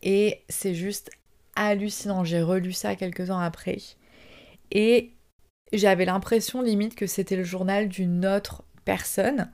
Et 0.03 0.43
c'est 0.49 0.75
juste 0.75 1.11
hallucinant. 1.55 2.25
J'ai 2.25 2.43
relu 2.43 2.73
ça 2.73 2.97
quelques 2.97 3.27
temps 3.29 3.39
après. 3.39 3.79
Et 4.71 5.13
j'avais 5.73 6.05
l'impression 6.05 6.63
limite 6.63 6.95
que 6.95 7.07
c'était 7.07 7.37
le 7.37 7.45
journal 7.45 7.89
d'une 7.89 8.27
autre 8.27 8.65
personne, 8.85 9.51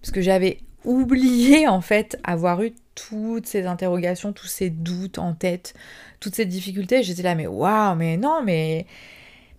parce 0.00 0.12
que 0.12 0.20
j'avais 0.20 0.60
oublié 0.84 1.68
en 1.68 1.80
fait 1.80 2.18
avoir 2.24 2.62
eu 2.62 2.72
toutes 2.94 3.46
ces 3.46 3.66
interrogations, 3.66 4.32
tous 4.32 4.46
ces 4.46 4.70
doutes 4.70 5.18
en 5.18 5.34
tête, 5.34 5.74
toutes 6.20 6.34
ces 6.34 6.46
difficultés. 6.46 7.02
J'étais 7.02 7.22
là, 7.22 7.34
mais 7.34 7.46
waouh, 7.46 7.94
mais 7.96 8.16
non, 8.16 8.42
mais 8.42 8.86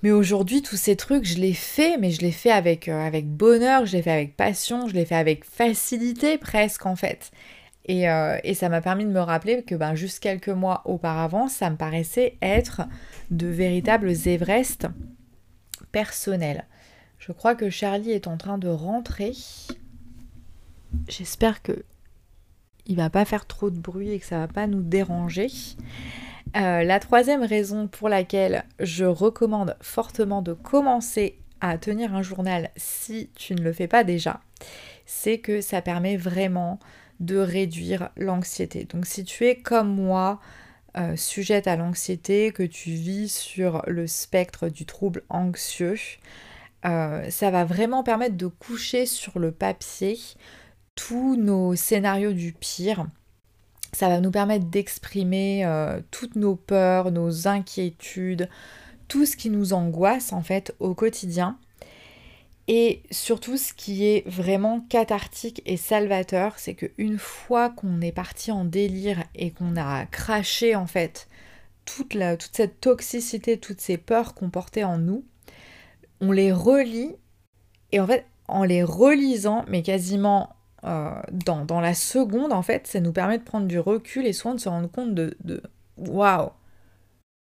mais 0.04 0.12
aujourd'hui, 0.12 0.62
tous 0.62 0.76
ces 0.76 0.98
trucs, 0.98 1.24
je 1.24 1.38
les 1.38 1.54
fais, 1.54 1.98
mais 1.98 2.12
je 2.12 2.20
les 2.22 2.34
fais 2.34 2.52
avec, 2.52 2.90
euh, 2.90 3.08
avec 3.08 3.26
bonheur, 3.26 3.86
je 3.86 3.96
les 3.96 4.02
fais 4.04 4.12
avec 4.12 4.36
passion, 4.36 4.90
je 4.90 4.94
les 4.94 5.06
fais 5.06 5.16
avec 5.16 5.46
facilité 5.46 6.38
presque 6.38 6.86
en 6.86 6.98
fait. 6.98 7.32
Et, 7.86 8.10
euh, 8.10 8.38
et 8.44 8.54
ça 8.54 8.68
m'a 8.68 8.82
permis 8.82 9.06
de 9.06 9.12
me 9.12 9.22
rappeler 9.22 9.64
que 9.64 9.76
ben, 9.76 9.96
juste 9.96 10.20
quelques 10.20 10.50
mois 10.50 10.82
auparavant, 10.86 11.48
ça 11.48 11.70
me 11.70 11.78
paraissait 11.78 12.38
être 12.42 12.82
de 13.32 13.48
véritables 13.48 14.12
Everest 14.28 14.88
personnels. 15.94 16.66
Je 17.18 17.32
crois 17.32 17.56
que 17.56 17.70
Charlie 17.70 18.12
est 18.12 18.28
en 18.28 18.36
train 18.36 18.58
de 18.58 18.68
rentrer. 18.68 19.32
J'espère 21.08 21.62
que 21.62 21.84
il 22.86 22.98
va 22.98 23.10
pas 23.10 23.26
faire 23.26 23.46
trop 23.46 23.70
de 23.70 23.80
bruit 23.80 24.12
et 24.12 24.20
que 24.20 24.26
ça 24.26 24.40
va 24.40 24.48
pas 24.48 24.68
nous 24.68 24.82
déranger. 24.82 25.48
Euh, 26.56 26.84
la 26.84 27.00
troisième 27.00 27.44
raison 27.44 27.88
pour 27.88 28.10
laquelle 28.10 28.66
je 28.80 29.06
recommande 29.06 29.76
fortement 29.82 30.42
de 30.42 30.54
commencer 30.54 31.38
à 31.62 31.78
tenir 31.78 32.14
un 32.14 32.22
journal 32.22 32.70
si 32.76 33.30
tu 33.36 33.56
ne 33.56 33.62
le 33.62 33.72
fais 33.72 33.88
pas 33.88 34.04
déjà, 34.04 34.42
c'est 35.06 35.40
que 35.40 35.62
ça 35.62 35.82
permet 35.82 36.18
vraiment 36.18 36.80
de 37.20 37.38
réduire 37.38 38.10
l'anxiété. 38.18 38.84
Donc 38.86 39.06
si 39.06 39.24
tu 39.24 39.46
es 39.46 39.56
comme 39.56 39.96
moi, 39.96 40.42
euh, 40.98 41.16
sujette 41.16 41.68
à 41.68 41.76
l'anxiété, 41.76 42.52
que 42.52 42.64
tu 42.64 42.92
vis 42.92 43.34
sur 43.34 43.82
le 43.88 44.06
spectre 44.06 44.68
du 44.68 44.86
trouble 44.86 45.24
anxieux, 45.30 45.98
euh, 46.86 47.30
ça 47.30 47.50
va 47.50 47.64
vraiment 47.64 48.04
permettre 48.04 48.36
de 48.36 48.48
coucher 48.48 49.06
sur 49.06 49.40
le 49.40 49.52
papier 49.52 50.20
tous 50.96 51.36
nos 51.36 51.76
scénarios 51.76 52.34
du 52.34 52.54
pire. 52.54 53.06
Ça 53.94 54.10
va 54.10 54.20
nous 54.20 54.32
permettre 54.32 54.66
d'exprimer 54.66 55.66
euh, 55.66 56.02
toutes 56.12 56.36
nos 56.36 56.56
peurs, 56.56 57.12
nos 57.12 57.48
inquiétudes, 57.48 58.50
tout 59.08 59.26
ce 59.26 59.38
qui 59.38 59.50
nous 59.50 59.74
angoisse 59.74 60.34
en 60.34 60.42
fait 60.42 60.76
au 60.80 60.96
quotidien. 60.96 61.58
Et 62.68 63.04
surtout, 63.12 63.58
ce 63.58 63.74
qui 63.74 64.06
est 64.06 64.28
vraiment 64.28 64.80
cathartique 64.88 65.62
et 65.66 65.76
salvateur, 65.76 66.58
c'est 66.58 66.76
qu'une 66.76 67.20
fois 67.20 67.70
qu'on 67.70 68.00
est 68.00 68.14
parti 68.14 68.52
en 68.52 68.64
délire 68.64 69.24
et 69.36 69.52
qu'on 69.52 69.76
a 69.76 70.06
craché 70.06 70.76
en 70.76 70.88
fait 70.88 71.28
toute, 71.84 72.18
toute 72.40 72.56
cette 72.56 72.80
toxicité, 72.80 73.60
toutes 73.60 73.82
ces 73.82 73.98
peurs 73.98 74.34
qu'on 74.34 74.50
portait 74.50 74.86
en 74.86 74.98
nous, 74.98 75.26
on 76.22 76.32
les 76.32 76.54
relit 76.54 77.16
et 77.92 78.00
en 78.00 78.08
fait 78.08 78.26
en 78.48 78.64
les 78.64 78.84
relisant 78.84 79.66
mais 79.68 79.84
quasiment 79.84 80.56
euh, 80.86 81.12
dans, 81.32 81.82
la 81.82 81.94
seconde 81.94 82.54
en 82.54 82.62
fait 82.62 82.88
ça 82.88 83.00
nous 83.00 83.14
permet 83.14 83.38
de 83.38 83.44
prendre 83.44 83.68
du 83.68 83.80
recul 83.80 84.26
et 84.26 84.34
souvent 84.34 84.56
de 84.56 84.60
se 84.60 84.70
rendre 84.70 84.90
compte 84.90 85.14
de, 85.14 85.36
waouh 85.98 86.50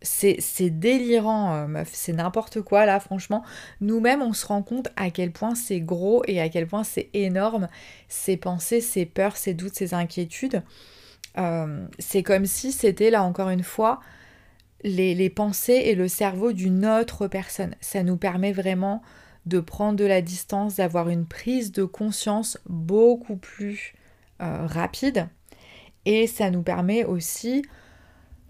c'est 0.03 0.71
délirant, 0.71 1.69
euh, 1.69 1.83
c'est 1.93 2.15
n'importe 2.15 2.63
quoi 2.63 2.87
là, 2.87 3.01
franchement. 3.01 3.45
Nous-mêmes, 3.83 4.23
on 4.23 4.33
se 4.33 4.47
rend 4.47 4.63
compte 4.63 4.89
à 4.97 5.11
quel 5.11 5.31
point 5.31 5.55
c'est 5.55 5.81
gros 5.81 6.23
et 6.27 6.41
à 6.41 6.49
quel 6.49 6.67
point 6.67 6.85
c'est 6.85 7.11
énorme, 7.13 7.69
ces 8.09 8.39
pensées, 8.39 8.81
ces 8.81 9.05
peurs, 9.05 9.37
ces 9.37 9.53
doutes, 9.53 9.75
ces 9.75 9.93
inquiétudes. 9.93 10.63
Euh, 11.37 11.87
c'est 11.99 12.23
comme 12.23 12.47
si 12.47 12.73
c'était 12.73 13.11
là 13.11 13.23
encore 13.23 13.51
une 13.51 13.63
fois 13.63 14.01
les, 14.83 15.31
pensées 15.31 15.83
et 15.85 15.95
le 15.95 16.09
cerveau 16.09 16.53
d'une 16.53 16.87
autre 16.87 17.29
personne. 17.29 17.75
Ça 17.81 18.03
nous 18.03 18.17
permet 18.17 18.53
vraiment 18.53 19.03
de 19.47 19.61
prendre 19.61 19.97
de 19.97 20.05
la 20.05 20.23
distance, 20.23 20.77
d'avoir 20.77 21.09
une 21.09 21.27
prise 21.27 21.73
de 21.73 21.85
conscience 21.85 22.59
beaucoup 22.69 23.37
plus 23.37 23.95
euh, 24.41 24.67
rapide. 24.67 25.29
Et 26.05 26.27
ça 26.27 26.51
nous 26.51 26.63
permet 26.63 27.05
aussi 27.05 27.63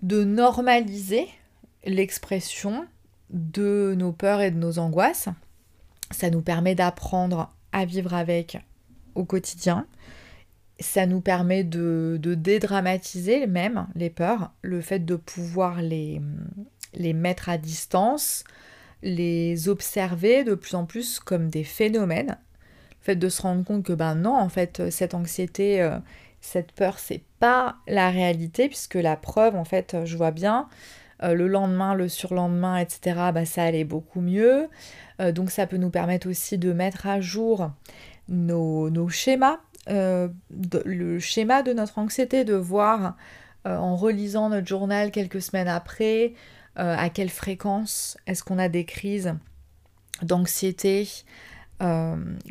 de 0.02 0.24
normaliser 0.24 1.26
l'expression 1.84 2.86
de 3.30 3.94
nos 3.96 4.12
peurs 4.12 4.40
et 4.40 4.50
de 4.50 4.58
nos 4.58 4.78
angoisses. 4.78 5.28
Ça 6.10 6.30
nous 6.30 6.42
permet 6.42 6.74
d'apprendre 6.74 7.54
à 7.72 7.84
vivre 7.84 8.14
avec 8.14 8.58
au 9.14 9.24
quotidien 9.24 9.86
ça 10.80 11.06
nous 11.06 11.20
permet 11.20 11.62
de, 11.62 12.18
dédramatiser 12.22 13.46
même 13.46 13.86
les 13.94 14.10
peurs, 14.10 14.52
le 14.62 14.80
fait 14.80 15.04
de 15.04 15.14
pouvoir 15.14 15.82
les, 15.82 16.20
les 16.94 17.12
mettre 17.12 17.48
à 17.48 17.58
distance, 17.58 18.44
les 19.02 19.68
observer 19.68 20.44
de 20.44 20.54
plus 20.54 20.74
en 20.74 20.84
plus 20.84 21.20
comme 21.20 21.48
des 21.48 21.64
phénomènes. 21.64 22.38
Le 23.00 23.04
fait 23.04 23.16
de 23.16 23.28
se 23.28 23.42
rendre 23.42 23.64
compte 23.64 23.84
que 23.84 23.92
ben 23.92 24.14
non, 24.14 24.34
en 24.36 24.48
fait, 24.48 24.90
cette 24.90 25.14
anxiété, 25.14 25.82
euh, 25.82 25.98
cette 26.40 26.72
peur, 26.72 26.98
c'est 26.98 27.22
pas 27.38 27.76
la 27.86 28.10
réalité, 28.10 28.68
puisque 28.68 28.94
la 28.94 29.16
preuve, 29.16 29.56
en 29.56 29.64
fait, 29.64 29.96
je 30.04 30.16
vois 30.16 30.30
bien, 30.30 30.68
euh, 31.22 31.34
le 31.34 31.48
lendemain, 31.48 31.94
le 31.94 32.08
surlendemain, 32.08 32.76
etc., 32.76 33.30
bah, 33.32 33.44
ça 33.44 33.64
allait 33.64 33.84
beaucoup 33.84 34.20
mieux. 34.20 34.68
Euh, 35.20 35.32
donc 35.32 35.50
ça 35.50 35.66
peut 35.66 35.76
nous 35.76 35.90
permettre 35.90 36.28
aussi 36.28 36.58
de 36.58 36.72
mettre 36.72 37.06
à 37.06 37.20
jour 37.20 37.70
nos, 38.28 38.90
nos 38.90 39.08
schémas 39.08 39.60
euh, 39.88 40.28
le 40.84 41.18
schéma 41.18 41.62
de 41.62 41.72
notre 41.72 41.98
anxiété, 41.98 42.44
de 42.44 42.54
voir 42.54 43.16
euh, 43.66 43.76
en 43.76 43.96
relisant 43.96 44.50
notre 44.50 44.66
journal 44.66 45.10
quelques 45.10 45.40
semaines 45.40 45.68
après 45.68 46.26
euh, 46.26 46.36
à 46.82 47.10
quelle 47.10 47.28
fréquence 47.28 48.16
est-ce 48.26 48.42
qu'on 48.42 48.58
a 48.58 48.68
des 48.68 48.84
crises 48.84 49.34
d'anxiété, 50.22 51.06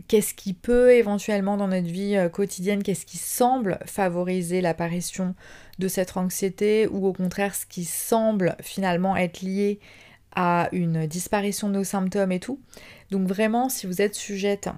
qu'est-ce 0.08 0.34
qui 0.36 0.54
peut 0.54 0.94
éventuellement 0.94 1.58
dans 1.58 1.68
notre 1.68 1.88
vie 1.88 2.16
quotidienne, 2.32 2.84
qu'est-ce 2.84 3.06
qui 3.06 3.18
semble 3.18 3.80
favoriser 3.86 4.62
l'apparition 4.62 5.34
de 5.80 5.88
cette 5.88 6.16
anxiété 6.16 6.88
ou 6.88 7.08
au 7.08 7.14
contraire 7.14 7.56
ce 7.56 7.66
qui 7.66 7.86
semble 7.86 8.56
finalement 8.62 9.18
être 9.18 9.42
lié 9.42 9.80
à 10.36 10.70
une 10.72 11.08
disparition 11.08 11.70
de 11.70 11.74
nos 11.74 11.84
symptômes 11.84 12.32
et 12.32 12.40
tout. 12.40 12.60
Donc 13.12 13.28
vraiment, 13.28 13.70
si 13.70 13.88
vous 13.88 14.02
êtes 14.02 14.16
sujette 14.16 14.70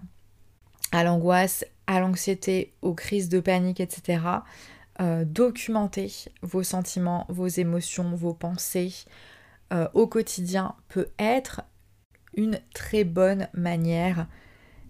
à 0.92 1.04
l'angoisse, 1.04 1.66
à 1.88 2.00
l'anxiété, 2.00 2.74
aux 2.82 2.94
crises 2.94 3.30
de 3.30 3.40
panique, 3.40 3.80
etc., 3.80 4.24
euh, 5.00 5.26
documenter 5.26 6.12
vos 6.42 6.64
sentiments, 6.64 7.26
vos 7.30 7.48
émotions, 7.48 8.16
vos 8.16 8.34
pensées 8.34 8.94
euh, 9.72 9.88
au 9.94 10.06
quotidien 10.06 10.76
peut 10.90 11.08
être 11.18 11.62
une 12.36 12.60
très 12.74 13.06
bonne 13.06 13.48
manière 13.54 14.28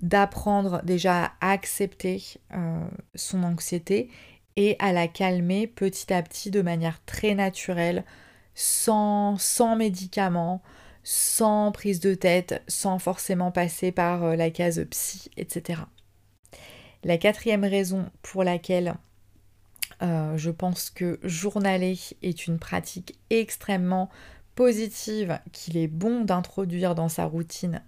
d'apprendre 0.01 0.81
déjà 0.83 1.33
à 1.39 1.51
accepter 1.51 2.23
euh, 2.53 2.83
son 3.13 3.43
anxiété 3.43 4.09
et 4.55 4.75
à 4.79 4.91
la 4.91 5.07
calmer 5.07 5.67
petit 5.67 6.11
à 6.11 6.23
petit 6.23 6.49
de 6.49 6.63
manière 6.63 7.03
très 7.05 7.35
naturelle, 7.35 8.05
sans, 8.55 9.37
médicaments, 9.77 10.63
sans 11.03 11.71
prise 11.71 11.99
de 11.99 12.15
tête, 12.15 12.63
sans 12.67 12.97
forcément 12.97 13.51
passer 13.51 13.91
par 13.91 14.23
euh, 14.23 14.35
la 14.35 14.49
case 14.49 14.83
psy, 14.89 15.29
etc. 15.37 15.81
La 17.03 17.17
quatrième 17.17 17.65
raison 17.65 18.09
pour 18.21 18.43
laquelle 18.43 18.95
je 20.35 20.49
pense 20.49 20.89
que 20.89 21.19
journaler 21.21 21.95
est 22.23 22.47
une 22.47 22.57
pratique 22.57 23.19
extrêmement 23.29 24.09
positive 24.61 25.39
qu'il 25.53 25.75
est 25.75 25.87
bon 25.87 26.23
d'introduire 26.23 26.93
dans 26.93 27.09
sa 27.09 27.25
routine, 27.25 27.81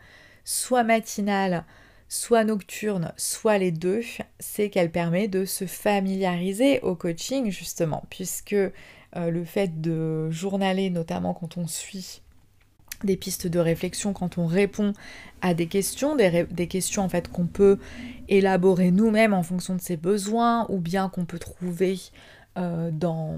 soit 0.44 0.84
matinale, 0.84 1.66
soit 2.10 2.44
nocturne, 2.44 3.14
soit 3.16 3.60
les 3.60 3.70
deux, 3.70 4.02
c'est 4.40 4.72
qu'elle 4.72 4.90
permet 4.90 5.28
de 5.28 5.46
se 5.46 5.68
familiariser 5.68 6.82
au 6.82 6.96
coaching 6.96 7.52
justement, 7.52 8.02
puisque 8.10 8.54
euh, 8.54 8.72
le 9.14 9.46
fait 9.46 9.82
de 9.82 10.32
journaler, 10.32 10.90
notamment 10.90 11.36
quand 11.36 11.58
on 11.58 11.68
suit 11.68 12.24
des 13.04 13.18
pistes 13.18 13.46
de 13.46 13.60
réflexion, 13.60 14.12
quand 14.12 14.40
on 14.40 14.48
répond 14.48 14.94
à 15.42 15.54
des 15.54 15.68
questions, 15.68 16.16
des, 16.16 16.68
questions 16.68 17.04
en 17.04 17.10
fait 17.10 17.32
qu'on 17.32 17.46
peut 17.46 17.78
élaborer 18.30 18.90
nous-mêmes 18.90 19.36
en 19.36 19.44
fonction 19.44 19.76
de 19.76 19.82
ses 19.82 19.96
besoins, 19.96 20.66
ou 20.70 20.80
bien 20.80 21.08
qu'on 21.08 21.26
peut 21.26 21.38
trouver 21.38 22.00
euh, 22.58 22.90
dans, 22.92 23.38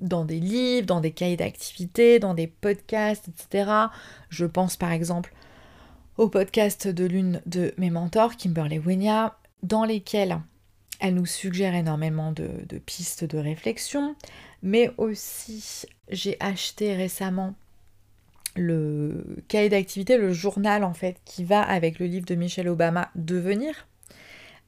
dans 0.00 0.24
des 0.24 0.40
livres, 0.40 0.86
dans 0.86 1.00
des 1.00 1.12
cahiers 1.12 1.36
d'activité, 1.36 2.18
dans 2.18 2.34
des 2.34 2.46
podcasts, 2.46 3.28
etc. 3.28 3.70
Je 4.28 4.46
pense 4.46 4.76
par 4.76 4.92
exemple 4.92 5.32
au 6.16 6.28
podcast 6.28 6.86
de 6.86 7.06
l'une 7.06 7.40
de 7.46 7.72
mes 7.78 7.90
mentors, 7.90 8.36
Kimberly 8.36 8.78
Winia, 8.78 9.38
dans 9.62 9.84
lesquels 9.84 10.40
elle 11.00 11.14
nous 11.14 11.26
suggère 11.26 11.74
énormément 11.74 12.32
de, 12.32 12.48
pistes 12.84 13.24
de 13.24 13.38
réflexion, 13.38 14.14
mais 14.62 14.92
aussi 14.98 15.86
j'ai 16.10 16.36
acheté 16.40 16.94
récemment 16.94 17.54
le 18.54 19.24
cahier 19.48 19.70
d'activité, 19.70 20.18
le 20.18 20.32
journal 20.32 20.84
en 20.84 20.92
fait, 20.92 21.16
qui 21.24 21.44
va 21.44 21.62
avec 21.62 21.98
le 21.98 22.06
livre 22.06 22.26
de 22.26 22.34
Michelle 22.34 22.68
Obama 22.68 23.10
Devenir. 23.14 23.86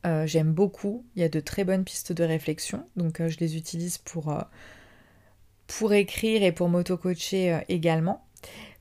Euh, 0.06 0.26
j'aime 0.26 0.52
beaucoup, 0.52 1.04
il 1.14 1.22
y 1.22 1.24
a 1.24 1.28
de 1.28 1.40
très 1.40 1.64
bonnes 1.64 1.84
pistes 1.84 2.12
de 2.12 2.24
réflexion, 2.24 2.86
donc 2.96 3.20
euh, 3.20 3.28
je 3.28 3.38
les 3.38 3.56
utilise 3.56 3.98
pour, 3.98 4.30
euh, 4.30 4.40
pour 5.66 5.92
écrire 5.92 6.42
et 6.42 6.52
pour 6.52 6.68
m'auto-coacher 6.68 7.60
également. 7.68 8.24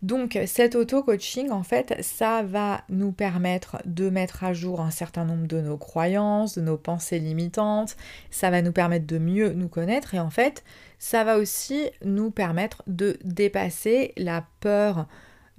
Donc 0.02 0.40
cet 0.48 0.76
auto-coaching, 0.76 1.52
en 1.52 1.62
fait, 1.62 1.96
ça 2.02 2.42
va 2.42 2.84
nous 2.90 3.12
permettre 3.12 3.78
de 3.86 4.10
mettre 4.10 4.44
à 4.44 4.52
jour 4.52 4.82
un 4.82 4.90
certain 4.90 5.26
nombre 5.26 5.46
de 5.46 5.62
nos 5.62 5.78
croyances, 5.78 6.58
de 6.58 6.62
nos 6.62 6.78
pensées 6.78 7.20
limitantes, 7.20 7.96
ça 8.32 8.50
va 8.50 8.64
nous 8.64 8.72
permettre 8.72 9.06
de 9.06 9.20
mieux 9.20 9.54
nous 9.54 9.68
connaître 9.68 10.16
et 10.16 10.20
en 10.20 10.32
fait, 10.32 10.64
ça 10.98 11.24
va 11.24 11.38
aussi 11.38 11.90
nous 12.04 12.32
permettre 12.32 12.84
de 12.88 13.20
dépasser 13.24 14.14
la 14.18 14.44
peur 14.60 15.08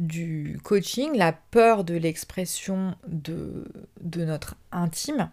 du 0.01 0.59
coaching, 0.65 1.17
la 1.17 1.33
peur 1.33 1.85
de 1.85 1.95
l'expression 1.95 2.97
de, 3.07 3.71
de, 4.01 4.25
notre 4.25 4.57
intime. 4.73 5.31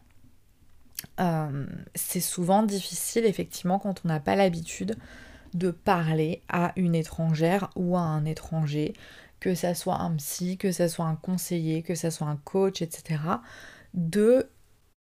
Euh, 1.19 1.65
c'est 1.95 2.19
souvent 2.19 2.61
difficile 2.61 3.25
effectivement 3.25 3.79
quand 3.79 4.01
on 4.05 4.09
n'a 4.09 4.19
pas 4.19 4.35
l'habitude 4.35 4.95
de 5.53 5.71
parler 5.71 6.41
à 6.47 6.73
une 6.75 6.95
étrangère 6.95 7.69
ou 7.75 7.97
à 7.97 8.01
un 8.01 8.25
étranger, 8.25 8.93
que 9.39 9.55
ça 9.55 9.73
soit 9.73 9.99
un 9.99 10.15
psy, 10.17 10.57
que 10.57 10.71
ça 10.71 10.87
soit 10.87 11.05
un 11.05 11.15
conseiller, 11.15 11.83
que 11.83 11.95
ça 11.95 12.11
soit 12.11 12.27
un 12.27 12.37
coach, 12.37 12.81
etc., 12.81 13.21
de 13.93 14.49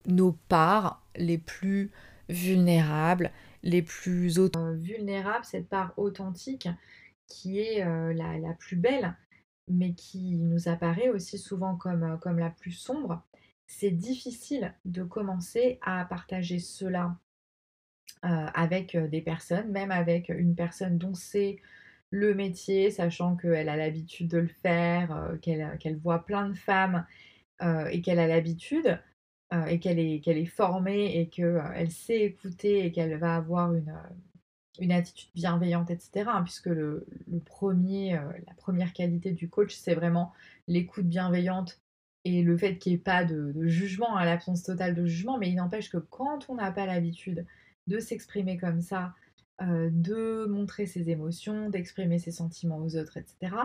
nos 0.07 0.33
parts 0.33 1.05
les 1.15 1.37
plus 1.37 1.91
vulnérables, 2.29 3.31
les 3.63 3.81
plus 3.81 4.39
euh, 4.39 4.73
vulnérables, 4.73 5.45
cette 5.45 5.69
part 5.69 5.93
authentique 5.97 6.67
qui 7.27 7.59
est 7.59 7.85
euh, 7.85 8.13
la, 8.13 8.53
plus 8.53 8.75
belle, 8.75 9.15
mais 9.69 9.93
qui 9.93 10.35
nous 10.35 10.67
apparaît 10.67 11.09
aussi 11.09 11.37
souvent 11.37 11.75
comme, 11.75 12.03
euh, 12.03 12.17
comme 12.17 12.39
la 12.39 12.49
plus 12.49 12.71
sombre. 12.71 13.23
C'est 13.65 13.91
difficile 13.91 14.73
de 14.85 15.03
commencer 15.03 15.79
à 15.81 16.03
partager 16.05 16.59
cela 16.59 17.15
avec 18.23 18.95
euh, 18.95 19.07
des 19.07 19.21
personnes, 19.21 19.71
même 19.71 19.91
avec 19.91 20.29
une 20.29 20.55
personne 20.55 20.97
dont 20.97 21.13
c'est 21.13 21.57
le 22.09 22.33
métier, 22.33 22.91
sachant 22.91 23.35
qu'elle 23.35 23.69
a 23.69 23.75
l'habitude 23.75 24.27
de 24.29 24.37
le 24.37 24.47
faire, 24.47 25.15
euh, 25.15 25.37
qu'elle 25.37 25.97
voit 25.97 26.25
plein 26.25 26.49
de 26.49 26.55
femmes 26.55 27.05
et 27.91 28.01
qu'elle 28.01 28.19
a 28.19 28.27
l'habitude 28.27 28.99
et 29.69 29.79
qu'elle 29.79 29.97
est, 29.97 30.19
qu'elle 30.19 30.37
est 30.37 30.45
formée 30.45 31.17
et 31.17 31.29
qu'elle 31.29 31.91
sait 31.91 32.23
écouter 32.23 32.85
et 32.85 32.91
qu'elle 32.91 33.15
va 33.17 33.37
avoir 33.37 33.73
une, 33.73 33.95
une 34.79 34.91
attitude 34.91 35.29
bienveillante, 35.33 35.89
etc. 35.89 36.25
Hein, 36.27 36.43
puisque 36.43 36.65
le, 36.65 37.05
premier, 37.45 38.19
la 38.45 38.53
première 38.57 38.91
qualité 38.91 39.31
du 39.31 39.49
coach, 39.49 39.75
c'est 39.75 39.95
vraiment 39.95 40.33
l'écoute 40.67 41.05
bienveillante 41.05 41.79
et 42.25 42.41
le 42.41 42.57
fait 42.57 42.77
qu'il 42.77 42.93
n'y 42.93 42.95
ait 42.95 43.01
pas 43.01 43.25
de, 43.25 43.53
jugement, 43.67 44.17
hein, 44.17 44.25
l'absence 44.25 44.63
totale 44.63 44.95
de 44.95 45.05
jugement, 45.05 45.37
mais 45.37 45.49
il 45.49 45.55
n'empêche 45.55 45.89
que 45.89 45.97
quand 45.97 46.49
on 46.49 46.55
n'a 46.55 46.71
pas 46.71 46.85
l'habitude 46.85 47.45
de 47.87 47.99
s'exprimer 47.99 48.57
comme 48.57 48.81
ça, 48.81 49.13
euh, 49.61 49.89
de 49.91 50.45
montrer 50.45 50.85
ses 50.85 51.09
émotions, 51.09 51.69
d'exprimer 51.69 52.19
ses 52.19 52.31
sentiments 52.31 52.79
aux 52.79 52.95
autres, 52.95 53.17
etc., 53.17 53.55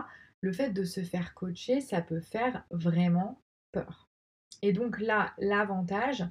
le 0.41 0.53
fait 0.53 0.69
de 0.69 0.85
se 0.85 1.01
faire 1.01 1.33
coacher, 1.33 1.81
ça 1.81 2.01
peut 2.01 2.21
faire 2.21 2.63
vraiment 2.71 3.41
peur. 3.71 4.07
Et 4.61 4.71
donc 4.73 4.99
là, 4.99 5.33
l'avantage 5.37 6.23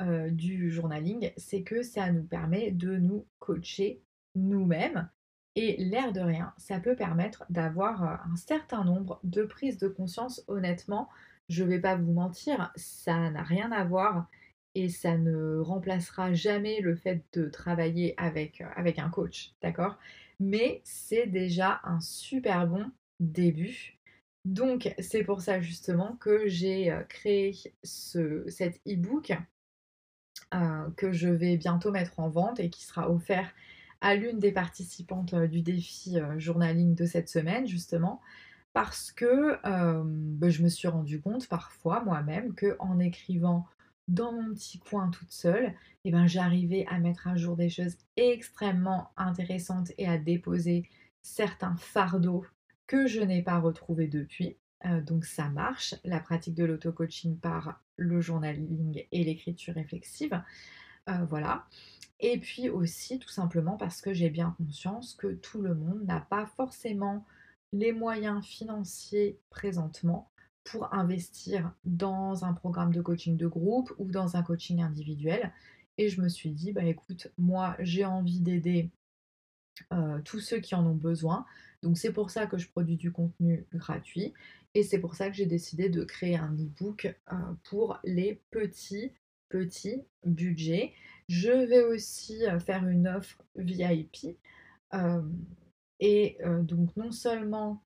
euh, 0.00 0.30
du 0.30 0.70
journaling, 0.70 1.32
c'est 1.36 1.62
que 1.62 1.82
ça 1.82 2.12
nous 2.12 2.22
permet 2.22 2.70
de 2.70 2.96
nous 2.96 3.26
coacher 3.38 4.02
nous-mêmes. 4.34 5.08
Et 5.56 5.76
l'air 5.84 6.12
de 6.12 6.20
rien, 6.20 6.52
ça 6.56 6.78
peut 6.78 6.94
permettre 6.94 7.44
d'avoir 7.50 8.04
euh, 8.04 8.16
un 8.32 8.36
certain 8.36 8.84
nombre 8.84 9.18
de 9.24 9.42
prises 9.42 9.78
de 9.78 9.88
conscience. 9.88 10.44
Honnêtement, 10.46 11.08
je 11.48 11.64
vais 11.64 11.80
pas 11.80 11.96
vous 11.96 12.12
mentir, 12.12 12.72
ça 12.76 13.30
n'a 13.30 13.42
rien 13.42 13.72
à 13.72 13.84
voir 13.84 14.28
et 14.78 14.88
ça 14.88 15.18
ne 15.18 15.58
remplacera 15.58 16.32
jamais 16.32 16.80
le 16.80 16.94
fait 16.94 17.24
de 17.32 17.48
travailler 17.48 18.14
avec, 18.16 18.60
euh, 18.60 18.92
un 18.96 19.10
coach, 19.10 19.52
d'accord? 19.60 19.98
Mais 20.38 20.80
c'est 20.84 21.26
déjà 21.26 21.80
un 21.82 22.00
super 22.00 22.66
bon 22.66 22.90
début. 23.18 23.98
Donc 24.44 24.94
c'est 25.00 25.24
pour 25.24 25.40
ça 25.40 25.60
justement 25.60 26.16
que 26.20 26.46
j'ai 26.46 26.92
euh, 26.92 27.02
créé 27.02 27.56
ce, 27.82 28.44
cet 28.48 28.80
e-book 28.86 29.32
euh, 30.54 30.88
que 30.96 31.12
je 31.12 31.28
vais 31.28 31.56
bientôt 31.56 31.90
mettre 31.90 32.20
en 32.20 32.28
vente 32.28 32.60
et 32.60 32.70
qui 32.70 32.84
sera 32.84 33.10
offert 33.10 33.52
à 34.00 34.14
l'une 34.14 34.38
des 34.38 34.52
participantes 34.52 35.34
du 35.34 35.60
défi 35.60 36.18
journaling 36.36 36.94
de 36.94 37.04
cette 37.04 37.28
semaine 37.28 37.66
justement 37.66 38.20
parce 38.72 39.10
que 39.10 39.58
bah, 39.64 40.50
je 40.50 40.62
me 40.62 40.68
suis 40.68 40.86
rendu 40.86 41.20
compte 41.20 41.48
parfois 41.48 42.04
moi-même 42.04 42.54
que 42.54 42.76
en 42.78 43.00
écrivant 43.00 43.66
dans 44.08 44.32
mon 44.32 44.54
petit 44.54 44.78
coin 44.78 45.10
toute 45.10 45.30
seule, 45.30 45.74
eh 46.04 46.10
ben 46.10 46.26
j'arrivais 46.26 46.86
à 46.88 46.98
mettre 46.98 47.28
à 47.28 47.36
jour 47.36 47.56
des 47.56 47.68
choses 47.68 47.96
extrêmement 48.16 49.10
intéressantes 49.16 49.92
et 49.98 50.08
à 50.08 50.18
déposer 50.18 50.88
certains 51.22 51.76
fardeaux 51.76 52.44
que 52.86 53.06
je 53.06 53.20
n'ai 53.20 53.42
pas 53.42 53.60
retrouvés 53.60 54.08
depuis. 54.08 54.56
Euh, 54.86 55.02
donc 55.02 55.24
ça 55.24 55.48
marche, 55.48 55.94
la 56.04 56.20
pratique 56.20 56.54
de 56.54 56.64
l'auto-coaching 56.64 57.38
par 57.38 57.82
le 57.96 58.20
journaling 58.20 59.04
et 59.12 59.24
l'écriture 59.24 59.74
réflexive. 59.74 60.40
Euh, 61.08 61.24
voilà. 61.28 61.66
Et 62.20 62.38
puis 62.38 62.68
aussi 62.68 63.18
tout 63.18 63.28
simplement 63.28 63.76
parce 63.76 64.00
que 64.00 64.12
j'ai 64.12 64.30
bien 64.30 64.54
conscience 64.58 65.14
que 65.14 65.34
tout 65.34 65.60
le 65.60 65.74
monde 65.74 66.04
n'a 66.04 66.20
pas 66.20 66.46
forcément 66.46 67.24
les 67.72 67.92
moyens 67.92 68.44
financiers 68.44 69.38
présentement 69.50 70.30
pour 70.70 70.92
investir 70.92 71.72
dans 71.84 72.44
un 72.44 72.52
programme 72.52 72.92
de 72.92 73.00
coaching 73.00 73.36
de 73.36 73.46
groupe 73.46 73.92
ou 73.98 74.10
dans 74.10 74.36
un 74.36 74.42
coaching 74.42 74.82
individuel. 74.82 75.52
Et 75.96 76.08
je 76.08 76.20
me 76.20 76.28
suis 76.28 76.50
dit, 76.50 76.72
bah 76.72 76.84
écoute, 76.84 77.28
moi 77.38 77.76
j'ai 77.80 78.04
envie 78.04 78.40
d'aider 78.40 78.90
euh, 79.92 80.20
tous 80.24 80.40
ceux 80.40 80.58
qui 80.60 80.74
en 80.74 80.86
ont 80.86 80.94
besoin. 80.94 81.46
Donc 81.82 81.96
c'est 81.96 82.12
pour 82.12 82.30
ça 82.30 82.46
que 82.46 82.58
je 82.58 82.68
produis 82.68 82.96
du 82.96 83.12
contenu 83.12 83.64
gratuit 83.72 84.34
et 84.74 84.82
c'est 84.82 84.98
pour 84.98 85.14
ça 85.14 85.30
que 85.30 85.36
j'ai 85.36 85.46
décidé 85.46 85.88
de 85.88 86.04
créer 86.04 86.36
un 86.36 86.52
e-book 86.54 87.16
euh, 87.32 87.36
pour 87.64 87.98
les 88.04 88.42
petits, 88.50 89.12
petits 89.48 90.02
budgets. 90.24 90.92
Je 91.28 91.50
vais 91.50 91.82
aussi 91.82 92.44
euh, 92.46 92.58
faire 92.60 92.86
une 92.86 93.08
offre 93.08 93.38
VIP. 93.56 94.36
et 96.00 96.38
donc 96.62 96.96
non 96.96 97.10
seulement 97.10 97.82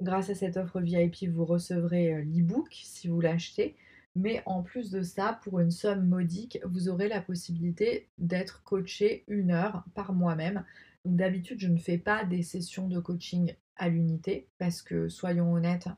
grâce 0.00 0.30
à 0.30 0.34
cette 0.34 0.56
offre 0.56 0.80
VIP, 0.80 1.28
vous 1.30 1.44
recevrez 1.44 2.22
l'e-book 2.22 2.68
si 2.70 3.08
vous 3.08 3.20
l'achetez. 3.20 3.76
Mais 4.14 4.42
en 4.46 4.62
plus 4.62 4.90
de 4.90 5.02
ça, 5.02 5.38
pour 5.42 5.60
une 5.60 5.70
somme 5.70 6.06
modique, 6.06 6.58
vous 6.64 6.88
aurez 6.88 7.08
la 7.08 7.20
possibilité 7.20 8.08
d'être 8.16 8.62
coaché 8.64 9.24
une 9.28 9.50
heure 9.50 9.84
par 9.94 10.14
moi-même. 10.14 10.64
D'habitude, 11.04 11.60
je 11.60 11.68
ne 11.68 11.76
fais 11.76 11.98
pas 11.98 12.24
des 12.24 12.42
sessions 12.42 12.88
de 12.88 12.98
coaching 12.98 13.54
à 13.76 13.90
l'unité 13.90 14.48
parce 14.58 14.80
que, 14.80 15.10
soyons 15.10 15.52
honnêtes, 15.52 15.88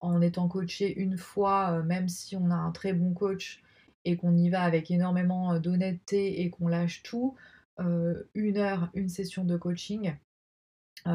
en 0.00 0.20
étant 0.20 0.48
coaché 0.48 0.94
une 0.94 1.16
fois, 1.16 1.82
même 1.82 2.10
si 2.10 2.36
on 2.36 2.50
a 2.50 2.54
un 2.54 2.72
très 2.72 2.92
bon 2.92 3.14
coach 3.14 3.62
et 4.04 4.16
qu'on 4.16 4.36
y 4.36 4.50
va 4.50 4.62
avec 4.64 4.90
énormément 4.90 5.58
d'honnêteté 5.58 6.42
et 6.42 6.50
qu'on 6.50 6.68
lâche 6.68 7.02
tout, 7.02 7.36
une 7.78 8.58
heure, 8.58 8.90
une 8.92 9.08
session 9.08 9.44
de 9.44 9.56
coaching, 9.56 10.14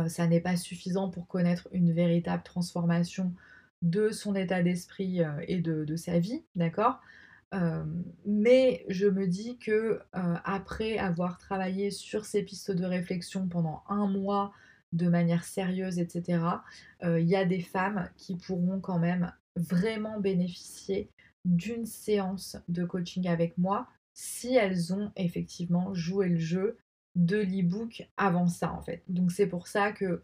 ça 0.07 0.27
n'est 0.27 0.41
pas 0.41 0.55
suffisant 0.55 1.09
pour 1.09 1.27
connaître 1.27 1.67
une 1.71 1.93
véritable 1.93 2.43
transformation 2.43 3.33
de 3.81 4.09
son 4.09 4.35
état 4.35 4.61
d'esprit 4.61 5.21
et 5.47 5.59
de, 5.59 5.95
sa 5.95 6.19
vie, 6.19 6.43
d'accord? 6.55 6.99
Mais 8.25 8.85
je 8.87 9.07
me 9.07 9.25
dis 9.25 9.57
que 9.57 10.01
après 10.13 10.97
avoir 10.97 11.37
travaillé 11.39 11.89
sur 11.89 12.25
ces 12.25 12.43
pistes 12.43 12.71
de 12.71 12.85
réflexion 12.85 13.47
pendant 13.47 13.83
un 13.87 14.07
mois 14.07 14.51
de 14.93 15.07
manière 15.07 15.43
sérieuse, 15.43 15.97
etc., 15.97 16.43
il 17.03 17.27
y 17.27 17.35
a 17.35 17.45
des 17.45 17.61
femmes 17.61 18.09
qui 18.17 18.35
pourront 18.35 18.79
quand 18.79 18.99
même 18.99 19.33
vraiment 19.55 20.19
bénéficier 20.19 21.09
d'une 21.45 21.85
séance 21.85 22.57
de 22.67 22.83
coaching 22.85 23.27
avec 23.27 23.57
moi 23.57 23.87
si 24.13 24.55
elles 24.55 24.93
ont 24.93 25.11
effectivement 25.15 25.93
joué 25.93 26.27
le 26.27 26.37
jeu 26.37 26.77
de 27.19 27.37
l'e-book 27.37 28.09
avant 28.17 28.47
ça 28.47 28.71
en 28.71 28.81
fait. 28.81 29.03
Donc 29.07 29.31
c'est 29.31 29.47
pour 29.47 29.67
ça 29.67 29.91
que 29.91 30.23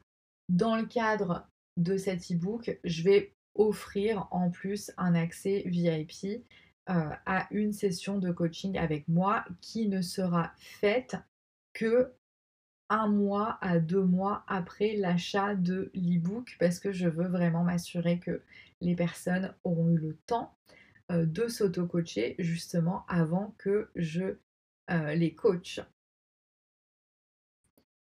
dans 0.50 0.76
le 0.76 0.86
cadre 0.86 1.48
de 1.78 1.98
cet 1.98 2.32
e-book, 2.32 2.80
je 2.84 3.04
vais 3.04 3.34
offrir 3.56 4.28
en 4.32 4.50
plus 4.50 4.92
un 4.98 5.14
accès 5.14 5.64
VIP 5.66 6.46
euh, 6.90 7.10
à 7.26 7.48
une 7.52 7.74
session 7.74 8.18
de 8.18 8.32
coaching 8.32 8.78
avec 8.78 9.08
moi 9.08 9.46
qui 9.62 9.88
ne 9.88 10.02
sera 10.02 10.54
faite 10.58 11.18
que 11.74 12.14
un 12.90 13.08
mois 13.08 13.58
à 13.62 13.80
deux 13.80 14.04
mois 14.04 14.44
après 14.48 14.96
l'achat 14.96 15.56
de 15.56 15.90
l'e-book 15.96 16.56
parce 16.60 16.80
que 16.80 16.92
je 16.92 17.10
veux 17.10 17.28
vraiment 17.28 17.64
m'assurer 17.64 18.20
que 18.20 18.44
les 18.80 18.96
personnes 18.96 19.54
auront 19.64 19.90
eu 19.90 19.98
le 19.98 20.16
temps 20.28 20.56
euh, 21.12 21.26
de 21.26 21.48
s'auto-coacher 21.48 22.36
justement 22.40 23.06
avant 23.08 23.56
que 23.58 23.90
je 23.96 24.38
euh, 24.92 25.16
les 25.16 25.34
coach. 25.34 25.82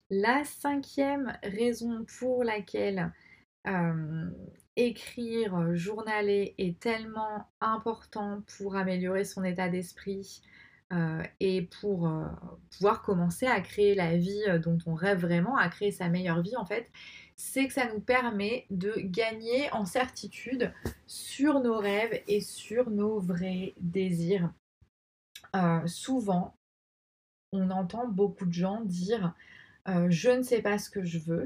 La 0.10 0.44
cinquième 0.44 1.38
raison 1.44 2.06
pour 2.20 2.44
laquelle 2.44 3.12
écrire, 4.76 5.76
journaler 5.76 6.54
est 6.60 6.80
tellement 6.80 7.50
important 7.60 8.44
pour 8.58 8.76
améliorer 8.76 9.24
son 9.24 9.44
état 9.44 9.70
d'esprit 9.70 10.44
et 11.40 11.64
pour 11.82 12.08
pouvoir 12.70 13.02
commencer 13.02 13.48
à 13.48 13.60
créer 13.62 13.96
la 13.96 14.16
vie 14.16 14.44
dont 14.62 14.78
on 14.86 14.94
rêve 14.94 15.22
vraiment, 15.22 15.58
à 15.58 15.68
créer 15.70 15.92
sa 15.92 16.10
meilleure 16.10 16.44
vie 16.44 16.56
en 16.56 16.66
fait, 16.66 16.92
c'est 17.36 17.68
que 17.68 17.74
ça 17.74 17.92
nous 17.92 18.00
permet 18.00 18.68
de 18.70 18.94
gagner 18.98 19.72
en 19.72 19.86
certitude 19.86 20.72
sur 21.08 21.60
nos 21.62 21.80
rêves 21.80 22.22
et 22.28 22.42
sur 22.42 22.92
nos 22.92 23.20
vrais 23.20 23.74
désirs. 23.80 24.54
souvent, 25.88 26.56
on 27.52 27.72
entend 27.72 28.08
beaucoup 28.08 28.46
de 28.46 28.54
gens 28.54 28.82
dire 28.82 29.34
je 29.86 30.30
ne 30.30 30.42
sais 30.42 30.62
pas 30.62 30.78
ce 30.78 30.90
que 30.90 31.04
je 31.04 31.20
veux, 31.20 31.46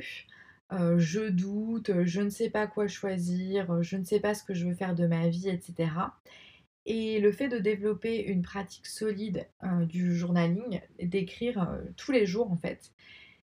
je 0.71 1.29
doute, 1.29 1.91
je 2.03 2.21
ne 2.21 2.29
sais 2.29 2.49
pas 2.49 2.67
quoi 2.67 2.87
choisir, 2.87 3.81
je 3.83 3.97
ne 3.97 4.03
sais 4.03 4.19
pas 4.19 4.33
ce 4.33 4.43
que 4.43 4.53
je 4.53 4.67
veux 4.67 4.75
faire 4.75 4.95
de 4.95 5.07
ma 5.07 5.27
vie, 5.27 5.49
etc. 5.49 5.91
Et 6.85 7.19
le 7.19 7.31
fait 7.31 7.49
de 7.49 7.59
développer 7.59 8.23
une 8.23 8.41
pratique 8.41 8.87
solide 8.87 9.47
du 9.83 10.15
journaling, 10.15 10.81
d'écrire 11.01 11.77
tous 11.97 12.11
les 12.11 12.25
jours 12.25 12.51
en 12.51 12.57
fait, 12.57 12.91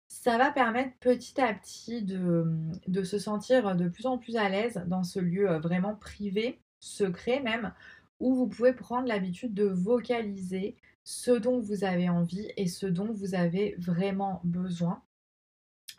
ça 0.07 0.37
va 0.37 0.51
permettre 0.51 0.95
petit 0.99 1.41
à 1.41 1.53
petit 1.53 2.03
de, 2.03 2.45
de, 2.87 3.03
se 3.03 3.17
sentir 3.17 3.75
de 3.75 3.89
plus 3.89 4.05
en 4.05 4.19
plus 4.19 4.37
à 4.37 4.47
l'aise 4.47 4.83
dans 4.85 5.03
ce 5.03 5.19
lieu 5.19 5.47
vraiment 5.57 5.95
privé, 5.95 6.59
secret 6.79 7.39
même, 7.39 7.73
où 8.19 8.35
vous 8.35 8.47
pouvez 8.47 8.73
prendre 8.73 9.07
l'habitude 9.07 9.53
de 9.53 9.65
vocaliser 9.65 10.77
ce 11.03 11.31
dont 11.31 11.59
vous 11.59 11.83
avez 11.83 12.09
envie 12.09 12.47
et 12.57 12.67
ce 12.67 12.85
dont 12.85 13.11
vous 13.11 13.35
avez 13.35 13.75
vraiment 13.77 14.41
besoin. 14.43 15.03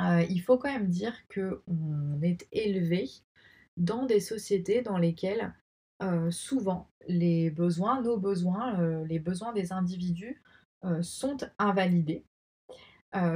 Euh, 0.00 0.24
il 0.28 0.40
faut 0.40 0.58
quand 0.58 0.72
même 0.72 0.88
dire 0.88 1.14
qu'on 1.32 2.20
est 2.22 2.48
élevé 2.52 3.08
dans 3.76 4.06
des 4.06 4.20
sociétés 4.20 4.82
dans 4.82 4.98
lesquelles 4.98 5.54
euh, 6.02 6.30
souvent 6.30 6.90
les 7.06 7.50
besoins, 7.50 8.02
nos 8.02 8.18
besoins, 8.18 8.80
euh, 8.80 9.04
les 9.06 9.18
besoins 9.18 9.52
des 9.52 9.72
individus 9.72 10.42
sont 11.00 11.38
invalidés. 11.58 12.26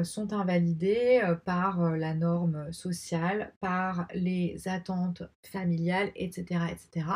sont 0.04 0.34
invalidés 0.34 1.22
par 1.46 1.96
la 1.96 2.12
norme 2.12 2.70
sociale, 2.74 3.54
par 3.60 4.06
les 4.12 4.68
attentes 4.68 5.22
familiales, 5.42 6.12
etc., 6.14 6.66
etc. 6.70 7.06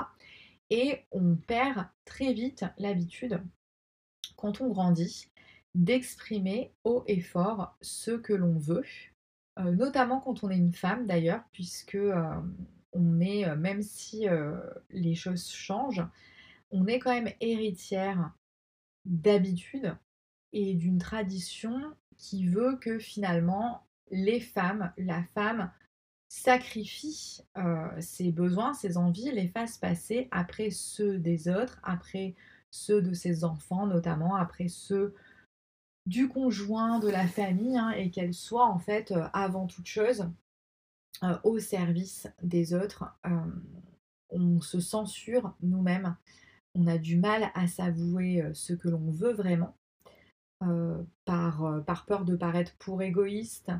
Et 0.71 1.03
on 1.11 1.35
perd 1.37 1.87
très 2.07 2.33
vite 2.33 2.65
l'habitude, 2.79 3.43
quand 4.43 4.61
on 4.61 4.71
grandit, 4.71 5.29
d'exprimer 5.77 6.75
haut 6.83 7.05
et 7.07 7.21
fort 7.21 7.77
ce 7.81 8.11
que 8.11 8.33
l'on 8.33 8.59
veut, 8.59 8.83
euh, 9.61 9.71
notamment 9.71 10.19
quand 10.19 10.43
on 10.43 10.51
est 10.51 10.57
une 10.57 10.73
femme 10.73 11.07
d'ailleurs, 11.07 11.45
puisque 11.53 11.95
euh, 11.95 12.41
on 12.93 13.21
est, 13.21 13.47
euh, 13.47 13.55
même 13.55 13.83
si 13.83 14.27
les 14.91 15.15
choses 15.15 15.49
changent, 15.49 16.05
on 16.73 16.89
est 16.89 16.99
quand 16.99 17.13
même 17.13 17.33
héritière 17.41 18.33
d'habitudes 19.05 19.97
et 20.53 20.75
d'une 20.75 20.99
tradition 20.99 21.81
qui 22.19 22.49
veut 22.49 22.77
que 22.81 22.99
finalement 22.99 23.87
les 24.11 24.41
femmes, 24.41 24.93
la 24.99 25.23
femme, 25.35 25.71
sacrifie 26.29 27.43
ses 28.01 28.33
besoins, 28.33 28.73
ses 28.73 28.97
envies, 28.97 29.31
les 29.33 29.49
fasse 29.49 29.77
passer 29.77 30.29
après 30.31 30.71
ceux 30.71 31.19
des 31.19 31.49
autres, 31.49 31.79
après 31.83 32.35
ceux 32.73 33.03
de 33.03 33.13
ses 33.13 33.45
enfants 33.45 33.87
notamment, 33.87 34.35
après 34.35 34.67
ceux 34.67 35.15
du 36.07 36.29
conjoint, 36.29 36.99
de 36.99 37.09
la 37.09 37.27
famille, 37.29 37.79
hein, 37.79 37.91
et 37.91 38.11
qu'elle 38.11 38.35
soit 38.35 38.67
en 38.67 38.79
fait 38.79 39.13
euh, 39.13 39.29
avant 39.33 39.67
toute 39.67 39.87
chose 39.87 40.29
euh, 41.23 41.39
au 41.45 41.61
service 41.61 42.29
des 42.43 42.75
autres. 42.75 43.05
Euh, 43.27 43.31
on 44.31 44.61
se 44.61 44.81
censure 44.81 45.55
nous-mêmes, 45.61 46.17
on 46.75 46.87
a 46.87 46.99
du 46.99 47.19
mal 47.19 47.51
à 47.55 47.69
s'avouer 47.69 48.43
ce 48.55 48.73
que 48.73 48.89
l'on 48.89 49.11
veut 49.11 49.35
vraiment, 49.35 49.77
par, 51.27 52.05
peur 52.07 52.25
de 52.25 52.35
paraître 52.35 52.75
pour 52.79 53.03
égoïste, 53.03 53.71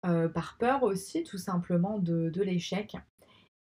par 0.00 0.56
peur 0.58 0.84
aussi 0.84 1.22
tout 1.22 1.36
simplement 1.36 1.98
de 1.98 2.40
l'échec. 2.40 2.96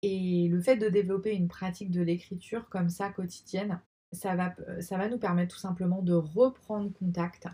Et 0.03 0.47
le 0.49 0.61
fait 0.61 0.77
de 0.77 0.87
développer 0.87 1.33
une 1.33 1.47
pratique 1.47 1.89
de 1.89 2.03
l'écriture 2.03 2.69
comme 2.69 2.89
ça 2.89 3.09
quotidienne, 3.09 3.81
ça 4.11 4.35
va, 4.35 4.53
ça 4.81 4.97
va 4.97 5.07
nous 5.07 5.19
permettre 5.19 5.55
tout 5.55 5.61
simplement 5.61 6.01
de 6.01 6.13
reprendre 6.13 6.91
contact 6.93 7.47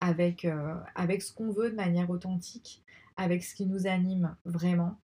avec, 0.00 0.44
euh, 0.44 0.74
avec 0.94 1.22
ce 1.22 1.32
qu'on 1.32 1.50
veut 1.50 1.70
de 1.70 1.76
manière 1.76 2.10
authentique, 2.10 2.82
avec 3.16 3.42
ce 3.42 3.54
qui 3.54 3.66
nous 3.66 3.86
anime 3.86 4.36
vraiment, 4.44 5.00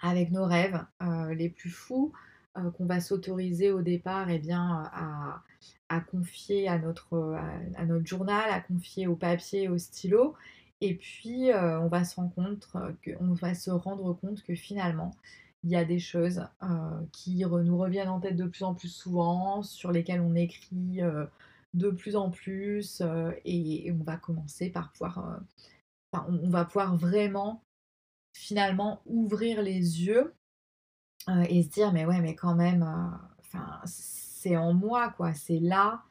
avec 0.00 0.30
nos 0.30 0.44
rêves 0.44 0.84
euh, 1.02 1.34
les 1.34 1.48
plus 1.48 1.70
fous 1.70 2.12
euh, 2.58 2.70
qu'on 2.72 2.84
va 2.84 3.00
s'autoriser 3.00 3.70
au 3.70 3.80
départ 3.80 4.28
eh 4.28 4.38
bien, 4.38 4.90
à, 4.92 5.42
à, 5.88 6.00
confier 6.00 6.68
à 6.68 6.78
notre, 6.78 7.38
à, 7.76 7.86
notre 7.86 8.06
journal, 8.06 8.50
à 8.50 8.60
confier 8.60 9.06
au 9.06 9.16
papier, 9.16 9.68
au 9.68 9.78
stylo. 9.78 10.34
Et 10.82 10.96
puis, 10.96 11.50
on, 11.54 11.86
va 11.86 12.04
se 12.04 12.16
rendre 12.16 12.34
compte 12.34 12.68
on 13.20 13.34
va 13.34 13.54
se 13.54 13.70
rendre 13.70 14.12
compte 14.14 14.42
que 14.42 14.56
finalement, 14.56 15.12
il 15.64 15.70
y 15.70 15.76
a 15.76 15.84
des 15.84 15.98
choses 15.98 16.46
qui 17.12 17.44
nous 17.44 17.78
reviennent 17.78 18.08
en 18.08 18.20
tête 18.20 18.36
de 18.36 18.46
plus 18.46 18.64
en 18.64 18.74
plus 18.74 18.88
souvent, 18.88 19.62
sur 19.62 19.92
lesquelles 19.92 20.20
on 20.20 20.34
écrit 20.34 21.00
de 21.74 21.90
plus 21.90 22.16
en 22.16 22.30
plus 22.30 23.00
euh, 23.00 23.32
et, 23.44 23.92
on 23.92 24.04
va 24.04 24.16
commencer 24.16 24.70
par 24.70 24.92
pouvoir, 24.92 25.18
euh, 25.18 26.18
on, 26.28 26.48
va 26.48 26.64
pouvoir 26.64 26.96
vraiment 26.96 27.62
finalement 28.34 29.02
ouvrir 29.06 29.62
les 29.62 30.04
yeux 30.04 30.34
euh, 31.28 31.44
et 31.48 31.62
se 31.62 31.68
dire 31.68 31.92
mais 31.92 32.04
ouais 32.04 32.20
mais 32.20 32.34
quand 32.34 32.54
même, 32.54 32.86
c'est 33.84 34.56
en 34.56 34.72
moi 34.72 35.10
quoi, 35.10 35.34
c'est 35.34 35.60
là, 35.60 36.02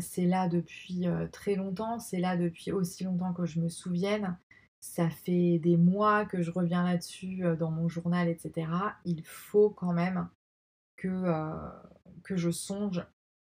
c'est 0.00 0.26
là 0.26 0.48
depuis 0.48 1.06
très 1.32 1.54
longtemps, 1.54 1.98
c'est 2.00 2.18
là 2.18 2.36
depuis 2.36 2.72
aussi 2.72 3.04
longtemps 3.04 3.32
que 3.32 3.46
je 3.46 3.60
me 3.60 3.68
souvienne. 3.68 4.36
Ça 4.86 5.10
fait 5.10 5.58
des 5.58 5.76
mois 5.76 6.24
que 6.24 6.42
je 6.42 6.50
reviens 6.50 6.84
là-dessus 6.84 7.42
dans 7.58 7.70
mon 7.70 7.88
journal, 7.88 8.28
etc. 8.28 8.68
Il 9.04 9.22
faut 9.24 9.70
quand 9.70 9.92
même 9.92 10.28
que, 10.96 11.34
que 12.22 12.36
je 12.36 12.50
songe 12.50 13.04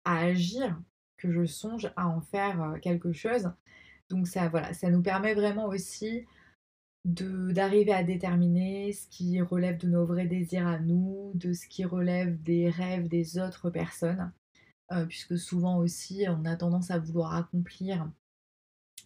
à 0.03 0.19
agir 0.19 0.75
que 1.17 1.31
je 1.31 1.45
songe 1.45 1.91
à 1.95 2.07
en 2.07 2.21
faire 2.21 2.75
quelque 2.81 3.11
chose. 3.11 3.51
Donc 4.09 4.27
ça, 4.27 4.47
voilà, 4.47 4.73
ça 4.73 4.89
nous 4.89 5.01
permet 5.01 5.33
vraiment 5.33 5.65
aussi 5.65 6.25
d'arriver 7.05 7.93
à 7.93 8.03
déterminer 8.03 8.93
ce 8.93 9.07
qui 9.07 9.41
relève 9.41 9.77
de 9.77 9.87
nos 9.87 10.05
vrais 10.05 10.27
désirs 10.27 10.67
à 10.67 10.79
nous, 10.79 11.31
de 11.35 11.53
ce 11.53 11.67
qui 11.67 11.85
relève 11.85 12.41
des 12.43 12.69
rêves 12.69 13.07
des 13.07 13.39
autres 13.39 13.69
personnes, 13.69 14.31
euh, 14.91 15.05
puisque 15.05 15.37
souvent 15.37 15.77
aussi 15.77 16.25
on 16.29 16.45
a 16.45 16.55
tendance 16.55 16.91
à 16.91 16.99
vouloir 16.99 17.33
accomplir 17.35 18.09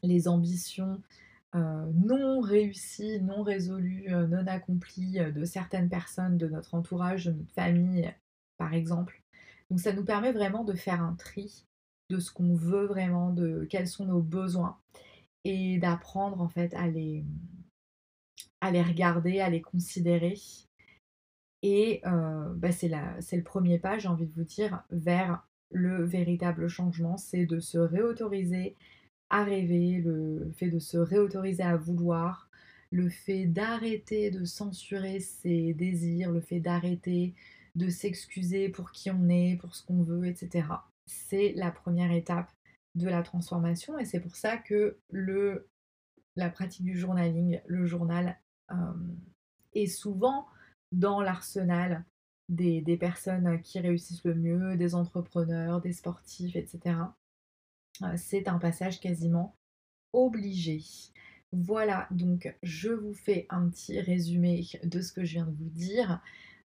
les 0.03 0.27
ambitions 0.27 1.01
euh, 1.55 1.85
non 1.93 2.39
réussies, 2.39 3.21
non 3.21 3.43
résolues, 3.43 4.05
euh, 4.13 4.27
non 4.27 4.45
accomplies 4.47 5.19
de 5.19 5.43
certaines 5.43 5.89
personnes 5.89 6.37
de 6.37 6.47
notre 6.47 6.75
entourage, 6.75 7.25
de 7.25 7.31
notre 7.31 7.53
famille, 7.53 8.13
par 8.57 8.73
exemple. 8.73 9.21
Donc 9.69 9.79
ça 9.79 9.93
nous 9.93 10.05
permet 10.05 10.31
vraiment 10.31 10.63
de 10.63 10.73
faire 10.73 11.01
un 11.01 11.15
tri 11.15 11.65
de 12.09 12.19
ce 12.19 12.31
qu'on 12.31 12.53
veut 12.53 12.85
vraiment, 12.85 13.31
de 13.31 13.65
quels 13.69 13.87
sont 13.87 14.05
nos 14.05 14.21
besoins 14.21 14.77
et 15.43 15.77
d'apprendre 15.79 16.41
en 16.41 16.49
fait 16.49 16.73
à 16.73 16.87
les, 16.87 17.23
à 18.59 18.71
les 18.71 18.81
regarder, 18.81 19.39
à 19.39 19.49
les 19.49 19.61
considérer. 19.61 20.35
Et 21.63 22.01
euh, 22.05 22.53
bah, 22.55 22.71
c'est 22.71 22.89
le 22.89 23.43
premier 23.43 23.79
pas, 23.79 23.97
j'ai 23.97 24.07
envie 24.07 24.25
de 24.25 24.33
vous 24.33 24.43
dire, 24.43 24.83
vers 24.89 25.47
le 25.71 26.03
véritable 26.03 26.67
changement, 26.67 27.17
c'est 27.17 27.45
de 27.45 27.59
se 27.59 27.77
réautoriser 27.77 28.75
à 29.31 29.43
rêver, 29.43 30.01
le 30.05 30.51
fait 30.53 30.69
de 30.69 30.77
se 30.77 30.97
réautoriser 30.97 31.63
à 31.63 31.77
vouloir, 31.77 32.49
le 32.91 33.09
fait 33.09 33.45
d'arrêter 33.45 34.29
de 34.29 34.45
censurer 34.45 35.19
ses 35.19 35.73
désirs, 35.73 36.31
le 36.31 36.41
fait 36.41 36.59
d'arrêter 36.59 37.33
de 37.75 37.89
s'excuser 37.89 38.69
pour 38.69 38.91
qui 38.91 39.09
on 39.09 39.29
est, 39.29 39.57
pour 39.59 39.75
ce 39.75 39.83
qu'on 39.85 40.03
veut, 40.03 40.27
etc. 40.27 40.67
C'est 41.05 41.53
la 41.55 41.71
première 41.71 42.11
étape 42.11 42.51
de 42.95 43.07
la 43.07 43.23
transformation 43.23 43.97
et 43.97 44.05
c'est 44.05 44.19
pour 44.19 44.35
ça 44.35 44.57
que 44.57 44.97
le, 45.09 45.67
la 46.35 46.49
pratique 46.49 46.83
du 46.83 46.97
journaling, 46.97 47.61
le 47.65 47.85
journal, 47.85 48.37
euh, 48.71 48.75
est 49.73 49.87
souvent 49.87 50.45
dans 50.91 51.21
l'arsenal 51.21 52.03
des, 52.49 52.97
personnes 52.97 53.61
qui 53.61 53.79
réussissent 53.79 54.25
le 54.25 54.35
mieux, 54.35 54.75
des 54.75 54.93
entrepreneurs, 54.93 55.79
des 55.79 55.93
sportifs, 55.93 56.57
etc. 56.57 56.95
Euh, 58.03 58.13
c'est 58.17 58.47
un 58.47 58.59
passage 58.59 58.99
quasiment 58.99 59.55
obligé. 60.13 60.81
Voilà, 61.53 62.07
donc 62.11 62.53
je 62.63 62.89
vous 62.89 63.13
fais 63.13 63.45
un 63.49 63.69
petit 63.69 63.99
résumé 63.99 64.65
de 64.83 65.01
ce 65.01 65.11
que 65.11 65.23
je 65.25 65.33
viens 65.33 65.45
de 65.45 65.55
vous 65.55 65.69
dire. 65.69 66.21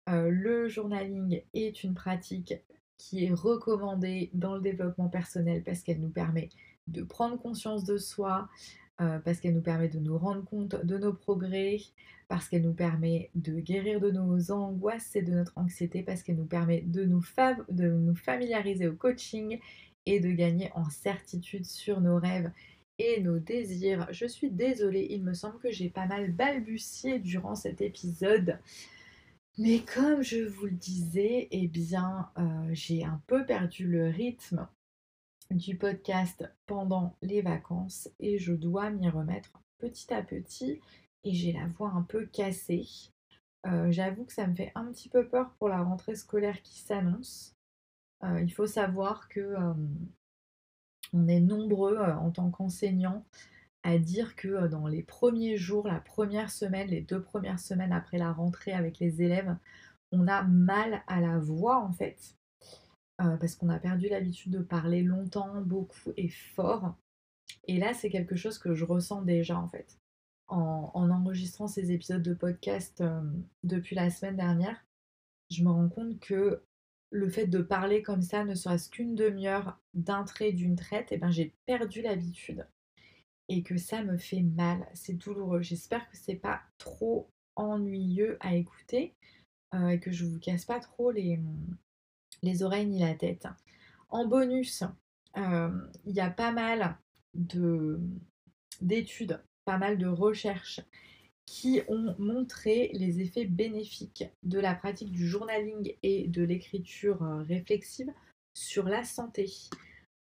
Euh, 0.10 0.30
le 0.30 0.68
journaling 0.68 1.42
est 1.54 1.84
une 1.84 1.96
pratique 1.96 2.54
qui 2.98 3.26
est 3.26 3.34
recommandée 3.34 4.30
dans 4.34 4.56
le 4.56 4.62
développement 4.62 5.10
personnel 5.10 5.64
parce 5.64 5.82
qu'elle 5.82 6.00
nous 6.00 6.10
permet 6.10 6.50
de 6.88 7.02
prendre 7.02 7.38
conscience 7.38 7.84
de 7.84 7.98
soi, 7.98 8.48
euh, 9.02 9.20
parce 9.20 9.40
qu'elle 9.40 9.56
nous 9.56 9.62
permet 9.62 9.90
de 9.90 10.00
nous 10.00 10.18
rendre 10.18 10.46
compte 10.46 10.76
de 10.86 10.98
nos 10.98 11.14
progrès, 11.14 11.80
parce 12.28 12.48
qu'elle 12.48 12.62
nous 12.62 12.74
permet 12.74 13.32
de 13.36 13.60
guérir 13.60 14.00
de 14.00 14.12
nos 14.12 14.52
angoisses 14.52 15.16
et 15.16 15.22
de 15.22 15.34
notre 15.34 15.54
anxiété, 15.58 16.04
parce 16.04 16.22
qu'elle 16.22 16.38
nous 16.38 16.46
permet 16.46 16.82
de 16.82 17.04
nous, 17.06 17.24
de 17.70 17.90
nous 17.90 18.16
familiariser 18.16 18.88
au 18.88 18.96
coaching 18.96 19.60
et 20.06 20.20
de 20.20 20.32
gagner 20.32 20.72
en 20.76 20.90
certitude 20.90 21.66
sur 21.66 22.02
nos 22.02 22.18
rêves 22.18 22.52
et 23.00 23.22
nos 23.22 23.40
désirs. 23.40 24.08
Je 24.12 24.26
suis 24.26 24.50
désolée, 24.50 25.08
il 25.10 25.24
me 25.24 25.34
semble 25.34 25.60
que 25.60 25.72
j'ai 25.72 25.90
pas 25.90 26.06
mal 26.06 26.32
balbutié 26.32 27.20
durant 27.20 27.56
cet 27.56 27.82
épisode. 27.82 28.60
Mais 29.58 29.80
comme 29.80 30.22
je 30.22 30.44
vous 30.44 30.66
le 30.66 30.72
disais, 30.72 31.48
eh 31.52 31.68
bien, 31.68 32.30
euh, 32.38 32.70
j'ai 32.72 33.06
un 33.06 33.22
peu 33.28 33.46
perdu 33.46 33.88
le 33.88 34.10
rythme 34.10 34.68
du 35.52 35.78
podcast 35.78 36.50
pendant 36.66 37.16
les 37.22 37.42
vacances 37.42 38.10
et 38.20 38.38
je 38.38 38.54
dois 38.54 38.90
m'y 38.90 39.08
remettre 39.10 39.62
petit 39.78 40.14
à 40.14 40.22
petit 40.22 40.82
et 41.24 41.34
j'ai 41.34 41.54
la 41.54 41.68
voix 41.68 41.92
un 41.92 42.02
peu 42.02 42.26
cassée. 42.26 42.88
Euh, 43.66 43.92
j'avoue 43.92 44.26
que 44.26 44.34
ça 44.34 44.46
me 44.48 44.56
fait 44.56 44.72
un 44.76 44.86
petit 44.92 45.10
peu 45.10 45.28
peur 45.28 45.52
pour 45.58 45.70
la 45.70 45.82
rentrée 45.82 46.16
scolaire 46.16 46.62
qui 46.62 46.78
s'annonce. 46.80 47.55
Euh, 48.26 48.42
il 48.42 48.52
faut 48.52 48.68
savoir 48.68 49.30
que 49.30 49.56
on 51.14 51.28
est 51.28 51.40
nombreux 51.40 51.98
en 51.98 52.32
tant 52.32 52.50
qu'enseignants 52.50 53.24
à 53.86 54.00
dire 54.00 54.36
que 54.36 54.48
euh, 54.48 54.68
dans 54.68 54.88
les 54.88 55.04
premiers 55.04 55.58
jours, 55.58 55.88
la 55.88 56.00
première 56.00 56.50
semaine, 56.50 56.88
les 56.88 57.02
deux 57.02 57.22
premières 57.22 57.60
semaines 57.60 57.94
après 57.94 58.18
la 58.18 58.34
rentrée 58.34 58.74
avec 58.74 58.98
les 58.98 59.22
élèves, 59.22 59.56
on 60.12 60.28
a 60.28 60.42
mal 60.42 61.04
à 61.06 61.22
la 61.22 61.38
voix 61.38 61.78
en 61.78 61.94
fait. 61.94 62.36
Euh, 63.22 63.38
parce 63.38 63.56
qu'on 63.56 63.70
a 63.70 63.80
perdu 63.80 64.10
l'habitude 64.10 64.52
de 64.52 64.60
parler 64.60 65.04
longtemps, 65.04 65.62
beaucoup 65.62 66.12
et 66.18 66.30
fort. 66.30 66.96
Et 67.68 67.78
là, 67.78 67.94
c'est 67.94 68.10
quelque 68.10 68.36
chose 68.36 68.58
que 68.58 68.74
je 68.74 68.84
ressens 68.84 69.22
déjà 69.22 69.58
en 69.58 69.70
fait. 69.70 70.00
En, 70.48 70.90
enregistrant 70.96 71.68
ces 71.68 71.92
épisodes 71.92 72.24
de 72.24 72.34
podcast 72.34 73.02
euh, 73.02 73.22
depuis 73.64 73.96
la 73.96 74.10
semaine 74.10 74.36
dernière, 74.36 74.84
je 75.52 75.64
me 75.64 75.70
rends 75.70 75.90
compte 75.90 76.20
que 76.20 76.64
le 77.12 77.30
fait 77.30 77.48
de 77.48 77.60
parler 77.60 78.02
comme 78.02 78.22
ça, 78.22 78.44
ne 78.44 78.56
serait-ce 78.56 78.90
qu'une 78.90 79.16
demi-heure 79.16 79.80
d'un 79.94 80.24
trait, 80.24 80.52
d'une 80.52 80.76
traite, 80.76 81.08
eh 81.12 81.18
ben 81.18 81.32
j'ai 81.32 81.54
perdu 81.66 82.02
l'habitude 82.02 82.68
et 83.48 83.64
que 83.64 83.78
ça 83.78 84.04
me 84.04 84.18
fait 84.18 84.42
mal. 84.42 84.86
C'est 84.94 85.14
douloureux. 85.14 85.62
J'espère 85.62 86.10
que 86.10 86.18
c'est 86.18 86.36
pas 86.36 86.62
trop 86.78 87.30
ennuyeux 87.56 88.38
à 88.42 88.56
écouter 88.56 89.14
euh, 89.74 89.90
et 89.90 90.00
que 90.00 90.12
je 90.12 90.26
vous 90.26 90.40
casse 90.40 90.66
pas 90.66 90.80
trop 90.80 91.12
les, 91.12 91.40
les 92.42 92.64
oreilles 92.64 92.88
ni 92.88 93.00
la 93.00 93.14
tête. 93.14 93.48
En 94.10 94.28
bonus, 94.28 94.84
euh, 95.38 95.70
il 96.06 96.16
y 96.16 96.22
a 96.22 96.30
pas 96.30 96.52
mal 96.52 96.98
de 97.34 98.00
d'études, 98.82 99.42
pas 99.64 99.78
mal 99.78 99.98
de 99.98 100.08
recherches 100.08 100.82
qui 101.46 101.82
ont 101.88 102.16
montré 102.18 102.90
les 102.94 103.22
effets 103.22 103.46
bénéfiques 103.46 104.26
de 104.44 104.60
la 104.60 104.74
pratique 104.74 105.12
du 105.12 105.28
journaling 105.28 105.96
et 106.02 106.28
de 106.28 106.44
l'écriture 106.44 107.22
euh, 107.24 107.44
réflexive 107.44 108.12
sur 108.54 108.86
la 108.86 109.04
santé. 109.04 109.52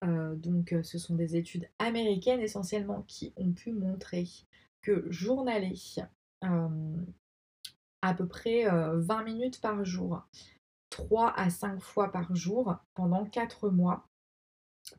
Euh, 0.04 0.36
donc 0.36 0.74
euh, 0.74 0.84
ce 0.84 0.98
sont 0.98 1.16
des 1.16 1.38
études 1.38 1.70
américaines 1.80 2.42
essentiellement 2.42 3.04
qui 3.08 3.34
ont 3.38 3.54
pu 3.54 3.72
montrer 3.72 4.28
que 4.82 5.10
journaler 5.10 5.76
à 8.02 8.14
peu 8.14 8.28
près 8.28 8.66
20 8.66 9.24
minutes 9.24 9.62
par 9.62 9.86
jour, 9.86 10.22
3 10.90 11.34
à 11.38 11.50
5 11.50 11.80
fois 11.80 12.12
par 12.12 12.36
jour 12.36 12.76
pendant 12.96 13.24
4 13.24 13.70
mois 13.70 14.06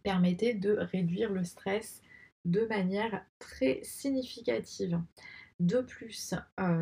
permettait 0.02 0.54
de 0.54 0.72
réduire 0.72 1.30
le 1.30 1.44
stress 1.44 2.00
de 2.46 2.64
manière 2.64 3.24
très 3.38 3.80
significative. 3.82 5.02
De 5.60 5.80
plus, 5.80 6.34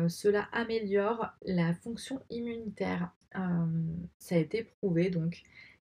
cela 0.09 0.49
améliore 0.51 1.31
la 1.43 1.73
fonction 1.73 2.21
immunitaire. 2.29 3.11
ça 4.19 4.35
a 4.35 4.37
été 4.37 4.63
prouvé 4.63 5.09
donc 5.09 5.43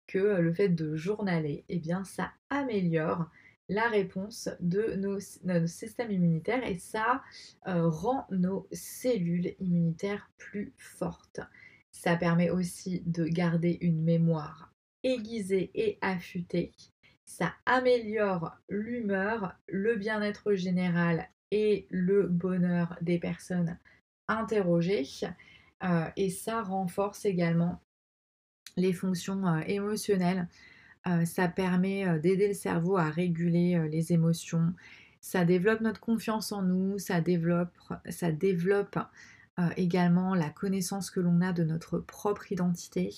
que 0.09 0.17
euh, 0.17 0.41
le 0.41 0.53
fait 0.53 0.69
de 0.69 0.95
journaler, 0.95 1.63
eh 1.69 1.77
bien, 1.77 2.03
ça 2.03 2.31
améliore 2.49 3.29
la 3.69 3.87
réponse 3.87 4.49
de 4.59 4.95
nos, 4.95 5.19
notre 5.43 5.67
système 5.67 6.11
immunitaire 6.11 6.67
et 6.67 6.79
ça 6.79 7.21
euh, 7.67 7.87
rend 7.87 8.25
nos 8.31 8.67
cellules 8.71 9.53
immunitaires 9.59 10.31
plus 10.37 10.73
fortes. 10.77 11.39
Ça 11.91 12.15
permet 12.15 12.49
aussi 12.49 13.03
de 13.05 13.25
garder 13.25 13.77
une 13.81 14.01
mémoire 14.01 14.73
aiguisée 15.03 15.69
et 15.75 15.99
affûtée. 16.01 16.71
Ça 17.25 17.53
améliore 17.67 18.57
l'humeur, 18.69 19.55
le 19.67 19.95
bien-être 19.95 20.55
général 20.55 21.29
et 21.51 21.87
le 21.89 22.27
bonheur 22.27 22.97
des 23.01 23.19
personnes 23.19 23.77
interrogées. 24.27 25.05
Euh, 25.83 26.05
et 26.15 26.29
ça 26.29 26.61
renforce 26.61 27.25
également 27.25 27.81
les 28.77 28.93
fonctions 28.93 29.45
euh, 29.47 29.61
émotionnelles. 29.67 30.47
Euh, 31.07 31.25
ça 31.25 31.47
permet 31.47 32.19
d'aider 32.19 32.49
le 32.49 32.53
cerveau 32.53 32.97
à 32.97 33.09
réguler 33.09 33.87
les 33.89 34.13
émotions. 34.13 34.73
Ça 35.21 35.45
développe 35.45 35.81
notre 35.81 36.01
confiance 36.01 36.51
en 36.51 36.61
nous, 36.61 36.97
ça 36.97 37.21
développe, 37.21 37.69
également 39.75 40.35
la 40.35 40.49
connaissance 40.49 41.11
que 41.11 41.19
l'on 41.19 41.41
a 41.41 41.51
de 41.51 41.65
notre 41.65 41.99
propre 41.99 42.49
identité. 42.51 43.13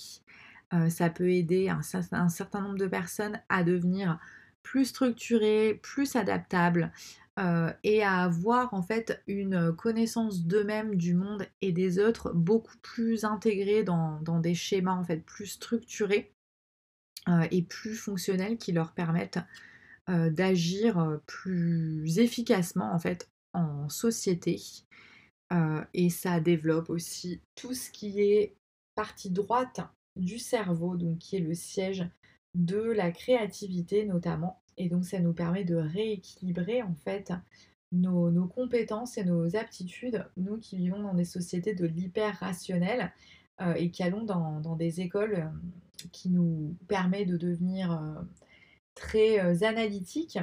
ça 0.88 1.08
peut 1.08 1.30
aider 1.30 1.68
un, 1.68 1.82
certain 1.82 2.60
nombre 2.60 2.78
de 2.78 2.88
personnes 2.88 3.40
à 3.48 3.62
devenir 3.62 4.18
plus 4.64 4.86
structurées, 4.86 5.78
plus 5.82 6.16
adaptables, 6.16 6.90
euh, 7.38 7.72
et 7.82 8.02
à 8.02 8.18
avoir 8.18 8.74
en 8.74 8.82
fait 8.82 9.22
une 9.26 9.74
connaissance 9.74 10.44
d'eux-mêmes, 10.44 10.96
du 10.96 11.14
monde 11.14 11.46
et 11.62 11.72
des 11.72 11.98
autres 11.98 12.32
beaucoup 12.34 12.76
plus 12.82 13.24
intégrée 13.24 13.84
dans, 13.84 14.20
des 14.40 14.54
schémas 14.54 14.94
en 14.94 15.04
fait 15.04 15.24
plus 15.24 15.46
structurés 15.46 16.34
euh, 17.28 17.46
et 17.50 17.62
plus 17.62 17.94
fonctionnels 17.94 18.58
qui 18.58 18.72
leur 18.72 18.92
permettent 18.92 19.38
euh, 20.10 20.28
d'agir 20.28 21.20
plus 21.26 22.18
efficacement 22.18 22.92
en 22.92 22.98
fait 22.98 23.30
en 23.54 23.88
société. 23.88 24.60
et 25.94 26.10
ça 26.10 26.40
développe 26.40 26.90
aussi 26.90 27.40
tout 27.54 27.74
ce 27.74 27.90
qui 27.90 28.20
est 28.20 28.56
partie 28.94 29.30
droite 29.30 29.80
du 30.16 30.38
cerveau, 30.38 30.96
donc 30.96 31.18
qui 31.18 31.36
est 31.36 31.40
le 31.40 31.54
siège 31.54 32.06
de 32.54 32.80
la 32.80 33.10
créativité 33.10 34.04
notamment 34.04 34.61
et 34.76 34.88
donc 34.88 35.04
ça 35.04 35.18
nous 35.20 35.32
permet 35.32 35.64
de 35.64 35.76
rééquilibrer 35.76 36.82
en 36.82 36.94
fait 37.04 37.32
nos, 37.92 38.46
compétences 38.46 39.18
et 39.18 39.24
nos 39.24 39.54
aptitudes, 39.56 40.26
nous 40.36 40.58
qui 40.58 40.76
vivons 40.76 41.02
dans 41.02 41.14
des 41.14 41.24
sociétés 41.24 41.74
de 41.74 41.86
l'hyper 41.86 42.38
rationnel 42.38 43.12
euh, 43.60 43.74
et 43.74 43.90
qui 43.90 44.02
allons 44.02 44.24
dans, 44.24 44.76
des 44.76 45.00
écoles 45.00 45.34
euh, 45.34 46.08
qui 46.10 46.30
nous 46.30 46.74
permettent 46.88 47.28
de 47.28 47.36
devenir 47.36 47.92
euh, 47.92 48.22
très 48.94 49.62
analytiques, 49.62 50.38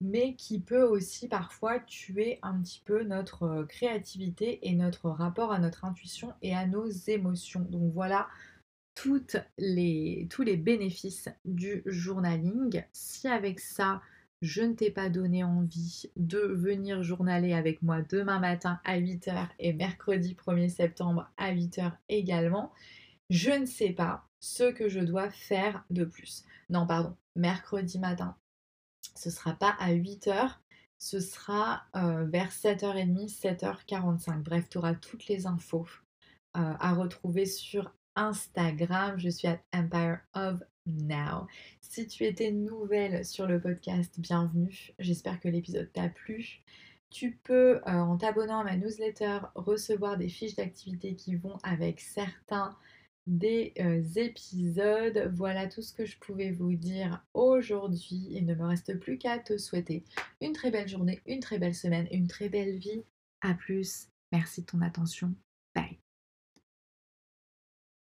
mais 0.00 0.34
qui 0.34 0.60
peut 0.60 0.84
aussi 0.84 1.28
parfois 1.28 1.80
tuer 1.80 2.38
un 2.42 2.60
petit 2.60 2.82
peu 2.84 3.02
notre 3.02 3.64
créativité 3.68 4.68
et 4.68 4.74
notre 4.74 5.08
rapport 5.10 5.52
à 5.52 5.58
notre 5.58 5.84
intuition 5.84 6.32
et 6.42 6.54
à 6.54 6.66
nos 6.66 6.88
émotions. 6.88 7.66
Donc 7.70 7.92
voilà 7.92 8.28
les, 9.58 10.26
tous 10.30 10.42
les 10.42 10.56
bénéfices 10.56 11.28
du 11.44 11.82
journaling. 11.86 12.84
Si 12.92 13.28
avec 13.28 13.60
ça, 13.60 14.00
je 14.40 14.62
ne 14.62 14.74
t'ai 14.74 14.90
pas 14.90 15.08
donné 15.08 15.44
envie 15.44 16.10
de 16.16 16.38
venir 16.38 17.02
journaler 17.02 17.52
avec 17.54 17.82
moi 17.82 18.02
demain 18.02 18.38
matin 18.38 18.80
à 18.84 18.98
8h 18.98 19.48
et 19.58 19.72
mercredi 19.72 20.34
1er 20.34 20.68
septembre 20.68 21.30
à 21.36 21.52
8h 21.52 21.92
également, 22.08 22.72
je 23.30 23.50
ne 23.50 23.66
sais 23.66 23.90
pas 23.90 24.26
ce 24.40 24.70
que 24.70 24.88
je 24.88 25.00
dois 25.00 25.30
faire 25.30 25.84
de 25.90 26.04
plus. 26.04 26.44
Non, 26.70 26.86
pardon, 26.86 27.16
mercredi 27.34 27.98
matin, 27.98 28.36
ce 29.16 29.30
sera 29.30 29.54
pas 29.54 29.74
à 29.80 29.92
8h, 29.92 30.56
ce 30.98 31.20
sera 31.20 31.82
euh, 31.96 32.24
vers 32.24 32.50
7h30, 32.50 33.28
7h45. 33.28 34.42
Bref, 34.42 34.68
tu 34.68 34.78
auras 34.78 34.94
toutes 34.94 35.26
les 35.26 35.46
infos 35.46 35.86
euh, 36.56 36.74
à 36.78 36.94
retrouver 36.94 37.46
sur 37.46 37.92
Instagram. 38.18 39.16
Je 39.16 39.28
suis 39.28 39.46
à 39.46 39.60
Empire 39.72 40.18
of 40.34 40.60
Now. 40.86 41.46
Si 41.80 42.06
tu 42.08 42.24
étais 42.24 42.50
nouvelle 42.50 43.24
sur 43.24 43.46
le 43.46 43.60
podcast, 43.60 44.18
bienvenue. 44.18 44.92
J'espère 44.98 45.38
que 45.38 45.48
l'épisode 45.48 45.90
t'a 45.92 46.08
plu. 46.08 46.60
Tu 47.10 47.38
peux, 47.44 47.76
euh, 47.76 47.80
en 47.86 48.16
t'abonnant 48.16 48.58
à 48.58 48.64
ma 48.64 48.76
newsletter, 48.76 49.38
recevoir 49.54 50.18
des 50.18 50.28
fiches 50.28 50.56
d'activité 50.56 51.14
qui 51.14 51.36
vont 51.36 51.58
avec 51.62 52.00
certains 52.00 52.76
des 53.28 53.72
euh, 53.78 54.02
épisodes. 54.16 55.30
Voilà 55.34 55.68
tout 55.68 55.82
ce 55.82 55.92
que 55.92 56.04
je 56.04 56.18
pouvais 56.18 56.50
vous 56.50 56.74
dire 56.74 57.24
aujourd'hui. 57.34 58.26
Il 58.30 58.46
ne 58.46 58.54
me 58.54 58.66
reste 58.66 58.98
plus 58.98 59.18
qu'à 59.18 59.38
te 59.38 59.56
souhaiter 59.56 60.04
une 60.40 60.52
très 60.52 60.72
belle 60.72 60.88
journée, 60.88 61.20
une 61.26 61.40
très 61.40 61.58
belle 61.58 61.74
semaine, 61.74 62.08
une 62.10 62.26
très 62.26 62.48
belle 62.48 62.78
vie. 62.78 63.04
A 63.42 63.54
plus. 63.54 64.08
Merci 64.32 64.62
de 64.62 64.66
ton 64.66 64.82
attention. 64.82 65.32